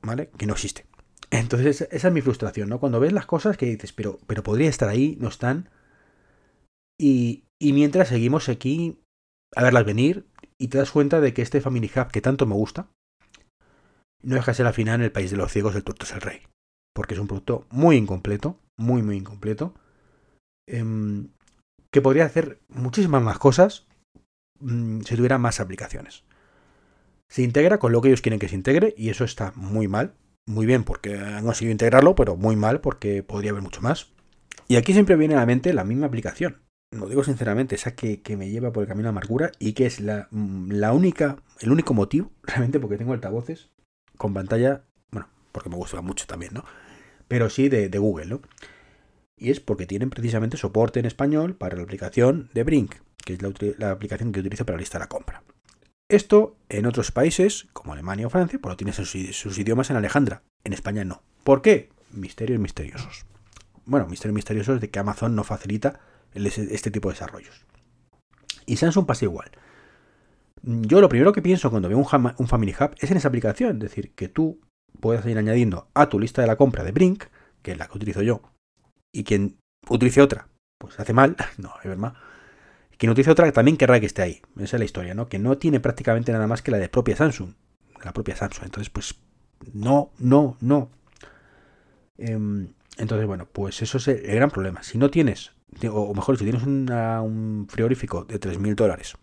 ¿vale? 0.01 0.29
Que 0.37 0.45
no 0.45 0.53
existe. 0.53 0.85
Entonces, 1.31 1.85
esa 1.91 2.07
es 2.07 2.13
mi 2.13 2.21
frustración, 2.21 2.69
¿no? 2.69 2.79
Cuando 2.79 3.01
ves 3.01 3.11
las 3.11 3.25
cosas 3.25 3.57
que 3.57 3.65
dices, 3.65 3.91
pero, 3.91 4.19
pero 4.25 4.41
podría 4.41 4.69
estar 4.69 4.87
ahí, 4.87 5.17
no 5.19 5.27
están. 5.27 5.69
Y, 6.97 7.43
y 7.59 7.73
mientras 7.73 8.07
seguimos 8.07 8.47
aquí 8.47 9.01
a 9.53 9.63
verlas 9.63 9.83
venir 9.83 10.25
y 10.59 10.67
te 10.67 10.77
das 10.77 10.91
cuenta 10.91 11.21
de 11.21 11.33
que 11.33 11.41
este 11.41 11.61
Family 11.61 11.89
Hub 11.95 12.11
que 12.11 12.21
tanto 12.21 12.45
me 12.45 12.55
gusta, 12.55 12.89
no 14.21 14.35
deja 14.35 14.51
de 14.51 14.55
ser 14.55 14.67
al 14.67 14.73
final 14.73 14.95
en 14.95 15.05
el 15.05 15.11
país 15.11 15.31
de 15.31 15.37
los 15.37 15.51
ciegos 15.51 15.75
el 15.75 15.83
tuerto 15.83 16.05
es 16.05 16.11
el 16.11 16.21
rey 16.21 16.41
porque 16.99 17.13
es 17.13 17.19
un 17.21 17.27
producto 17.27 17.65
muy 17.69 17.95
incompleto, 17.95 18.59
muy, 18.77 19.01
muy 19.01 19.15
incompleto, 19.15 19.73
em, 20.67 21.29
que 21.91 22.01
podría 22.01 22.25
hacer 22.25 22.59
muchísimas 22.67 23.23
más 23.23 23.39
cosas 23.39 23.87
mm, 24.59 25.01
si 25.03 25.15
tuviera 25.15 25.37
más 25.37 25.61
aplicaciones. 25.61 26.25
Se 27.29 27.41
integra 27.41 27.79
con 27.79 27.93
lo 27.93 28.01
que 28.01 28.09
ellos 28.09 28.21
quieren 28.21 28.37
que 28.37 28.49
se 28.49 28.55
integre 28.55 28.93
y 28.97 29.09
eso 29.09 29.23
está 29.23 29.53
muy 29.55 29.87
mal. 29.87 30.13
Muy 30.45 30.65
bien 30.65 30.83
porque 30.83 31.17
han 31.17 31.45
conseguido 31.45 31.71
integrarlo, 31.71 32.15
pero 32.15 32.35
muy 32.35 32.57
mal 32.57 32.81
porque 32.81 33.23
podría 33.23 33.51
haber 33.51 33.63
mucho 33.63 33.81
más. 33.81 34.11
Y 34.67 34.75
aquí 34.75 34.91
siempre 34.91 35.15
viene 35.15 35.35
a 35.35 35.39
la 35.39 35.45
mente 35.45 35.73
la 35.73 35.85
misma 35.85 36.07
aplicación. 36.07 36.59
Lo 36.91 37.07
digo 37.07 37.23
sinceramente, 37.23 37.75
esa 37.75 37.95
que, 37.95 38.21
me 38.37 38.49
lleva 38.49 38.71
por 38.71 38.83
el 38.83 38.89
camino 38.89 39.07
de 39.07 39.09
amargura 39.09 39.51
y 39.59 39.73
que 39.73 39.85
es 39.85 39.99
la, 39.99 40.27
mm, 40.31 40.71
la 40.71 40.93
única, 40.93 41.37
el 41.59 41.71
único 41.71 41.93
motivo, 41.93 42.31
realmente 42.43 42.79
porque 42.79 42.97
tengo 42.97 43.13
altavoces 43.13 43.69
con 44.17 44.33
pantalla 44.33 44.83
porque 45.51 45.69
me 45.69 45.75
gusta 45.75 46.01
mucho 46.01 46.25
también, 46.27 46.53
¿no? 46.53 46.63
Pero 47.27 47.49
sí 47.49 47.69
de, 47.69 47.89
Google, 47.97 48.27
¿no? 48.27 48.41
Y 49.37 49.51
es 49.51 49.59
porque 49.59 49.85
tienen 49.85 50.09
precisamente 50.09 50.57
soporte 50.57 50.99
en 50.99 51.05
español 51.05 51.55
para 51.55 51.77
la 51.77 51.83
aplicación 51.83 52.49
de 52.53 52.63
Brink, 52.63 52.95
que 53.23 53.33
es 53.33 53.41
la, 53.77 53.91
aplicación 53.91 54.31
que 54.31 54.41
utilizo 54.41 54.65
para 54.65 54.77
la 54.77 54.81
lista 54.81 54.97
de 54.97 55.03
la 55.03 55.09
compra. 55.09 55.43
Esto 56.09 56.57
en 56.69 56.85
otros 56.85 57.11
países, 57.11 57.67
como 57.71 57.93
Alemania 57.93 58.27
o 58.27 58.29
Francia, 58.29 58.59
pues 58.61 58.71
lo 58.71 58.77
tienen 58.77 58.93
sus, 58.93 59.11
sus 59.35 59.57
idiomas 59.57 59.89
en 59.89 59.95
Alejandra. 59.95 60.41
En 60.63 60.73
España 60.73 61.05
no. 61.05 61.21
¿Por 61.43 61.61
qué? 61.61 61.89
Misterios 62.11 62.59
misteriosos. 62.59 63.25
Bueno, 63.85 64.07
misterios 64.07 64.33
misteriosos 64.33 64.81
de 64.81 64.89
que 64.89 64.99
Amazon 64.99 65.35
no 65.35 65.43
facilita 65.43 65.99
este 66.33 66.91
tipo 66.91 67.09
de 67.09 67.13
desarrollos. 67.13 67.65
Y 68.65 68.77
Samsung 68.77 69.05
pasa 69.05 69.25
igual. 69.25 69.51
Yo 70.61 71.01
lo 71.01 71.09
primero 71.09 71.31
que 71.31 71.41
pienso 71.41 71.69
cuando 71.69 71.89
veo 71.89 71.97
un, 71.97 72.33
un 72.37 72.47
Family 72.47 72.75
Hub 72.79 72.95
es 72.99 73.09
en 73.09 73.17
esa 73.17 73.29
aplicación, 73.29 73.77
es 73.77 73.79
decir, 73.79 74.13
que 74.13 74.27
tú 74.27 74.59
puedes 74.99 75.25
ir 75.25 75.37
añadiendo 75.37 75.87
a 75.93 76.09
tu 76.09 76.19
lista 76.19 76.41
de 76.41 76.47
la 76.47 76.57
compra 76.57 76.83
de 76.83 76.91
Brink, 76.91 77.25
que 77.61 77.71
es 77.71 77.77
la 77.77 77.87
que 77.87 77.97
utilizo 77.97 78.21
yo, 78.21 78.41
y 79.13 79.23
quien 79.23 79.57
utilice 79.87 80.21
otra, 80.21 80.49
pues 80.77 80.99
hace 80.99 81.13
mal, 81.13 81.35
no, 81.57 81.73
es 81.81 81.89
verdad. 81.89 82.13
Quien 82.97 83.11
utilice 83.11 83.31
otra 83.31 83.49
también 83.53 83.77
querrá 83.77 83.99
que 83.99 84.05
esté 84.05 84.21
ahí. 84.21 84.41
Esa 84.57 84.75
es 84.75 84.79
la 84.79 84.85
historia, 84.85 85.13
¿no? 85.13 85.29
Que 85.29 85.39
no 85.39 85.57
tiene 85.57 85.79
prácticamente 85.79 86.33
nada 86.33 86.47
más 86.47 86.61
que 86.61 86.71
la 86.71 86.77
de 86.77 86.89
propia 86.89 87.15
Samsung. 87.15 87.53
La 88.03 88.11
propia 88.11 88.35
Samsung. 88.35 88.65
Entonces, 88.65 88.89
pues, 88.89 89.15
no, 89.73 90.11
no, 90.19 90.57
no. 90.59 90.91
Em, 92.17 92.73
entonces, 92.97 93.25
bueno, 93.25 93.47
pues 93.49 93.81
eso 93.81 93.99
es 93.99 94.09
el 94.09 94.35
gran 94.35 94.51
problema. 94.51 94.83
Si 94.83 94.97
no 94.97 95.09
tienes, 95.09 95.53
o 95.91 96.13
mejor, 96.13 96.37
si 96.37 96.43
tienes 96.43 96.63
un 96.63 97.67
frigorífico 97.69 98.25
de 98.25 98.39
3.000 98.39 98.75
dólares, 98.75 99.15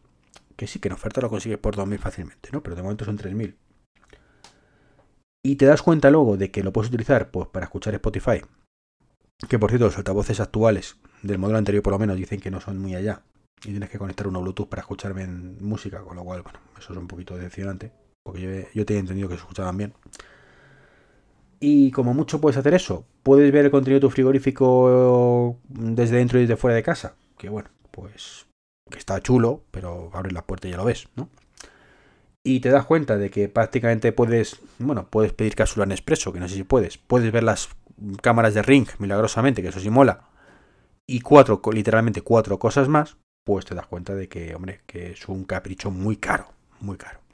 que 0.57 0.67
sí 0.67 0.79
que 0.79 0.89
en 0.89 0.95
oferta 0.95 1.21
lo 1.21 1.29
consigues 1.29 1.59
por 1.59 1.77
2.000 1.77 1.99
fácilmente, 1.99 2.49
¿no? 2.53 2.63
Pero 2.63 2.77
de 2.77 2.83
momento 2.83 3.05
son 3.05 3.19
3.000. 3.19 3.55
Y 5.45 5.57
te 5.57 5.67
das 5.67 5.83
cuenta 5.83 6.11
luego 6.11 6.37
de 6.37 6.51
que 6.51 6.65
lo 6.65 6.73
puedes 6.73 6.89
utilizar 6.89 7.31
pues, 7.31 7.49
para 7.49 7.67
escuchar 7.67 7.95
Spotify. 7.95 8.43
Que 9.49 9.59
por 9.59 9.71
cierto, 9.71 9.87
los 9.87 9.99
altavoces 9.99 10.41
actuales 10.41 10.97
del 11.23 11.39
modelo 11.39 11.59
anterior 11.59 11.83
por 11.83 11.93
lo 11.93 11.99
menos 11.99 12.17
dicen 12.17 12.41
que 12.41 12.51
no 12.51 12.61
son 12.61 12.79
muy 12.79 12.95
allá. 12.95 13.23
Y 13.63 13.71
tienes 13.71 13.91
que 13.91 13.99
conectar 13.99 14.27
uno 14.27 14.41
Bluetooth 14.41 14.69
para 14.69 14.81
escuchar 14.81 15.15
bien 15.15 15.57
música, 15.61 16.01
con 16.03 16.17
lo 16.17 16.25
cual, 16.25 16.43
bueno, 16.43 16.59
eso 16.79 16.93
es 16.93 16.99
un 16.99 17.07
poquito 17.07 17.37
decepcionante. 17.37 17.93
Porque 18.25 18.41
yo, 18.41 18.51
yo 18.75 18.87
tenía 18.87 19.01
entendido 19.01 19.29
que 19.29 19.37
se 19.37 19.43
escuchaban 19.43 19.77
bien. 19.77 19.95
Y 21.61 21.91
como 21.91 22.15
mucho 22.15 22.41
puedes 22.41 22.57
hacer 22.57 22.75
eso. 22.75 23.07
Puedes 23.23 23.51
ver 23.53 23.65
el 23.65 23.71
contenido 23.71 23.97
de 23.97 24.07
tu 24.07 24.11
frigorífico 24.11 25.59
desde 25.69 26.17
dentro 26.17 26.39
y 26.39 26.43
desde 26.43 26.57
fuera 26.57 26.77
de 26.77 26.83
casa. 26.83 27.15
Que 27.39 27.49
bueno, 27.49 27.71
pues 27.91 28.47
que 28.91 28.99
está 28.99 29.21
chulo, 29.21 29.63
pero 29.71 30.11
abres 30.13 30.33
la 30.33 30.47
puerta 30.47 30.69
y 30.69 30.71
ya 30.71 30.77
lo 30.77 30.85
ves, 30.85 31.09
¿no? 31.17 31.29
Y 32.45 32.61
te 32.61 32.71
das 32.71 32.87
cuenta 32.87 33.17
de 33.17 33.31
que 33.31 33.49
prácticamente 33.49 34.13
puedes, 34.13 34.61
bueno, 34.79 35.09
puedes 35.11 35.33
pedir 35.33 35.57
cápsula 35.57 35.85
en 35.85 35.91
expreso, 35.93 36.33
que 36.33 36.39
no 36.39 36.49
sé 36.49 36.55
si 36.55 36.63
puedes. 36.63 36.97
Puedes 36.97 37.33
ver 37.33 37.43
las 37.43 37.69
cámaras 38.23 38.55
de 38.55 38.63
Ring, 38.63 38.87
milagrosamente, 39.01 39.63
que 39.63 39.69
eso 39.69 39.81
sí 39.81 39.91
mola. 39.91 40.29
Y 41.09 41.21
cuatro, 41.21 41.61
literalmente 41.73 42.23
cuatro 42.23 42.59
cosas 42.61 42.89
más, 42.89 43.17
pues 43.45 43.65
te 43.65 43.75
das 43.75 43.87
cuenta 43.89 44.15
de 44.15 44.29
que, 44.29 44.55
hombre, 44.55 44.83
que 44.87 45.11
es 45.13 45.29
un 45.29 45.45
capricho 45.45 45.91
muy 45.91 46.17
caro, 46.17 46.47
muy 46.81 46.97
caro 46.97 47.26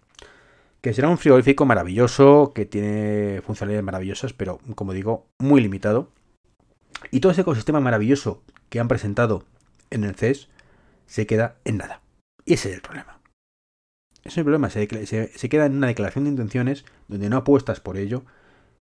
que 0.82 0.92
será 0.92 1.08
un 1.08 1.16
frigorífico 1.16 1.64
maravilloso, 1.64 2.52
que 2.54 2.66
tiene 2.66 3.40
funcionalidades 3.46 3.84
maravillosas, 3.84 4.32
pero 4.32 4.58
como 4.74 4.92
digo, 4.92 5.28
muy 5.38 5.60
limitado. 5.60 6.10
Y 7.12 7.20
todo 7.20 7.30
ese 7.30 7.42
ecosistema 7.42 7.80
maravilloso 7.80 8.42
que 8.68 8.80
han 8.80 8.88
presentado 8.88 9.44
en 9.90 10.02
el 10.02 10.16
CES 10.16 10.48
se 11.06 11.26
queda 11.26 11.56
en 11.64 11.78
nada. 11.78 12.02
Y 12.44 12.54
ese 12.54 12.70
es 12.70 12.74
el 12.74 12.82
problema. 12.82 13.20
Ese 14.24 14.28
es 14.28 14.38
el 14.38 14.44
problema, 14.44 14.70
se, 14.70 15.48
queda 15.48 15.66
en 15.66 15.76
una 15.76 15.88
declaración 15.88 16.24
de 16.24 16.30
intenciones 16.30 16.84
donde 17.08 17.28
no 17.28 17.38
apuestas 17.38 17.80
por 17.80 17.96
ello, 17.96 18.24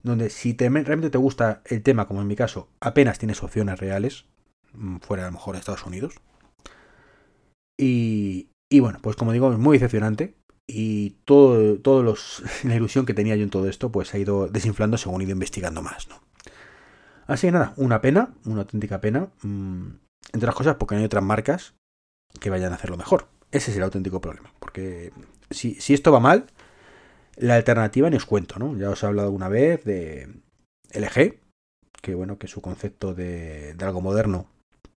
donde 0.02 0.30
si 0.32 0.56
realmente 0.58 1.12
te 1.12 1.18
gusta 1.18 1.62
el 1.66 1.84
tema, 1.84 2.08
como 2.08 2.22
en 2.22 2.28
mi 2.28 2.36
caso, 2.36 2.70
apenas 2.80 3.20
tienes 3.20 3.44
opciones 3.44 3.80
reales, 3.80 4.26
mm, 4.74 4.98
fuera 4.98 5.24
a 5.24 5.28
lo 5.28 5.34
mejor 5.34 5.54
de 5.54 5.60
Estados 5.60 5.86
Unidos. 5.86 6.16
Y, 7.80 8.50
y 8.70 8.80
bueno, 8.80 8.98
pues 9.02 9.16
como 9.16 9.32
digo, 9.32 9.52
es 9.52 9.60
muy 9.60 9.78
decepcionante 9.78 10.37
y 10.68 11.12
todo, 11.24 11.80
todos 11.80 12.04
los, 12.04 12.44
la 12.64 12.76
ilusión 12.76 13.06
que 13.06 13.14
tenía 13.14 13.36
yo 13.36 13.44
en 13.44 13.50
todo 13.50 13.68
esto, 13.70 13.92
pues 13.92 14.14
ha 14.14 14.18
ido 14.18 14.48
desinflando 14.48 14.98
según 14.98 15.22
he 15.22 15.24
ido 15.24 15.34
investigando 15.34 15.82
más, 15.82 16.08
¿no? 16.10 16.22
Así 17.26 17.48
que 17.48 17.52
nada, 17.52 17.74
una 17.76 18.00
pena, 18.02 18.34
una 18.46 18.62
auténtica 18.62 19.02
pena. 19.02 19.30
Mm, 19.42 19.88
entre 20.34 20.48
las 20.48 20.56
cosas, 20.56 20.76
porque 20.76 20.96
no 20.96 21.00
hay 21.00 21.06
otras 21.06 21.24
marcas 21.24 21.76
que 22.40 22.50
vayan 22.50 22.72
a 22.72 22.76
hacerlo 22.76 22.98
mejor. 22.98 23.28
Ese 23.52 23.72
es 23.72 23.78
el 23.78 23.84
auténtico 23.84 24.22
problema. 24.22 24.54
Porque 24.60 25.12
si, 25.50 25.76
si 25.76 25.94
esto 25.94 26.12
va 26.12 26.20
mal, 26.20 26.48
la 27.36 27.56
alternativa 27.56 28.10
ni 28.10 28.18
os 28.18 28.26
cuento, 28.26 28.60
¿no? 28.60 28.78
Ya 28.78 28.90
os 28.90 29.04
he 29.04 29.06
hablado 29.06 29.28
alguna 29.28 29.50
vez 29.50 29.84
de 29.84 30.42
LG, 30.94 31.40
que 32.02 32.16
bueno, 32.16 32.38
que 32.38 32.48
su 32.48 32.62
concepto 32.62 33.14
de, 33.14 33.74
de 33.74 33.86
algo 33.86 34.02
moderno, 34.02 34.50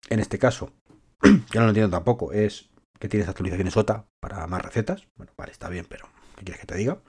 en 0.09 0.19
este 0.19 0.39
caso, 0.39 0.71
yo 1.23 1.59
no 1.59 1.61
lo 1.61 1.69
entiendo 1.69 1.95
tampoco, 1.95 2.31
es 2.31 2.68
que 2.99 3.09
tienes 3.09 3.29
actualizaciones 3.29 3.75
OTA 3.77 4.07
para 4.19 4.45
más 4.47 4.61
recetas. 4.61 5.07
Bueno, 5.15 5.33
vale, 5.37 5.51
está 5.51 5.69
bien, 5.69 5.85
pero 5.89 6.07
¿qué 6.35 6.43
quieres 6.43 6.61
que 6.61 6.67
te 6.67 6.77
diga? 6.77 6.99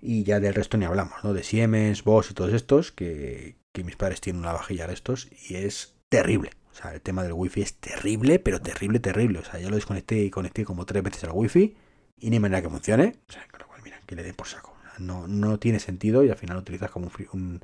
Y 0.00 0.24
ya 0.24 0.38
del 0.38 0.54
resto 0.54 0.76
ni 0.76 0.84
hablamos, 0.84 1.24
¿no? 1.24 1.32
De 1.32 1.42
Siemens, 1.42 2.04
Bosch 2.04 2.30
y 2.30 2.34
todos 2.34 2.52
estos, 2.52 2.92
que, 2.92 3.56
mis 3.82 3.96
padres 3.96 4.20
tienen 4.20 4.42
una 4.42 4.52
vajilla 4.52 4.86
de 4.86 4.94
estos 4.94 5.28
y 5.48 5.56
es 5.56 5.96
terrible. 6.10 6.50
O 6.70 6.74
sea, 6.74 6.92
el 6.92 7.00
tema 7.00 7.22
del 7.22 7.32
wifi 7.32 7.62
es 7.62 7.76
terrible, 7.76 8.38
pero 8.38 8.60
terrible, 8.60 9.00
terrible. 9.00 9.38
O 9.38 9.44
sea, 9.44 9.58
yo 9.58 9.70
lo 9.70 9.76
desconecté 9.76 10.22
y 10.22 10.30
conecté 10.30 10.64
como 10.64 10.84
tres 10.86 11.02
veces 11.02 11.24
al 11.24 11.32
wifi 11.32 11.76
y 12.18 12.30
ni 12.30 12.38
manera 12.38 12.62
que 12.62 12.68
funcione. 12.68 13.16
O 13.28 13.32
sea, 13.32 13.46
mira, 13.82 14.00
que 14.06 14.14
le 14.14 14.22
den 14.22 14.34
por 14.34 14.46
saco. 14.46 14.76
no, 14.98 15.26
no 15.26 15.58
tiene 15.58 15.80
sentido 15.80 16.24
y 16.24 16.30
al 16.30 16.36
final 16.36 16.56
lo 16.56 16.62
utilizas 16.62 16.90
como 16.90 17.06
un, 17.06 17.28
un, 17.32 17.60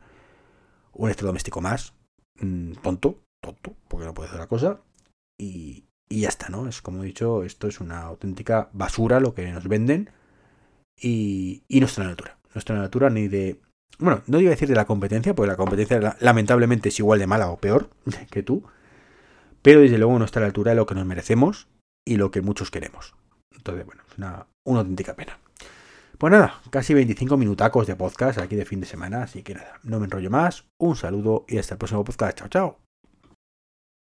un 0.93 1.09
electrodoméstico 1.09 1.61
más. 1.61 1.93
Mm, 2.41 2.73
tonto, 2.83 3.23
tonto, 3.43 3.77
porque 3.89 4.07
no 4.07 4.15
puede 4.15 4.29
hacer 4.29 4.41
la 4.41 4.47
cosa. 4.47 4.81
Y, 5.39 5.90
y 6.11 6.23
ya 6.23 6.29
está, 6.29 6.49
¿no? 6.49 6.69
Es 6.69 6.83
como 6.83 7.03
he 7.03 7.07
dicho, 7.07 7.45
esto 7.45 7.69
es 7.69 7.81
una 7.81 8.03
auténtica 8.03 8.69
basura 8.73 9.21
lo 9.21 9.33
que 9.33 9.51
nos 9.51 9.69
venden 9.69 10.11
y, 11.01 11.63
y 11.69 11.83
está 11.83 12.03
en 12.03 12.79
la 12.79 12.85
altura 12.85 13.11
ni 13.11 13.29
de... 13.29 13.61
Bueno, 13.99 14.23
no 14.27 14.41
iba 14.41 14.49
a 14.49 14.51
decir 14.51 14.69
de 14.69 14.75
la 14.75 14.87
competencia, 14.87 15.35
porque 15.35 15.51
la 15.51 15.57
competencia 15.57 16.17
lamentablemente 16.21 16.89
es 16.89 16.99
igual 16.99 17.21
de 17.21 17.27
mala 17.27 17.51
o 17.51 17.59
peor 17.59 17.91
que 18.31 18.43
tú, 18.43 18.65
pero 19.63 19.81
desde 19.81 19.99
luego 19.99 20.19
no 20.19 20.25
está 20.25 20.41
a 20.41 20.43
la 20.43 20.47
altura 20.49 20.73
de 20.73 20.77
lo 20.77 20.87
que 20.87 20.95
nos 20.95 21.07
merecemos 21.07 21.69
y 22.05 22.17
lo 22.17 22.31
que 22.31 22.43
muchos 22.43 22.71
queremos. 22.71 23.15
Entonces, 23.55 23.87
bueno, 23.87 24.03
es 24.11 24.19
una, 24.19 24.47
una 24.67 24.81
auténtica 24.81 25.15
pena. 25.15 25.39
Pues 26.19 26.33
nada, 26.33 26.61
casi 26.71 26.93
25 26.93 27.37
minutacos 27.37 27.87
de 27.87 27.95
podcast 27.95 28.39
aquí 28.39 28.57
de 28.57 28.67
fin 28.67 28.81
de 28.81 28.87
semana, 28.87 29.23
así 29.23 29.43
que 29.43 29.55
nada, 29.55 29.79
no 29.85 30.01
me 30.01 30.07
enrollo 30.07 30.31
más. 30.31 30.67
Un 30.79 30.97
saludo 30.97 31.45
y 31.49 31.59
hasta 31.59 31.75
el 31.75 31.79
próximo 31.79 32.05
podcast. 32.05 32.39
Chao, 32.39 32.49
chao. 32.49 32.90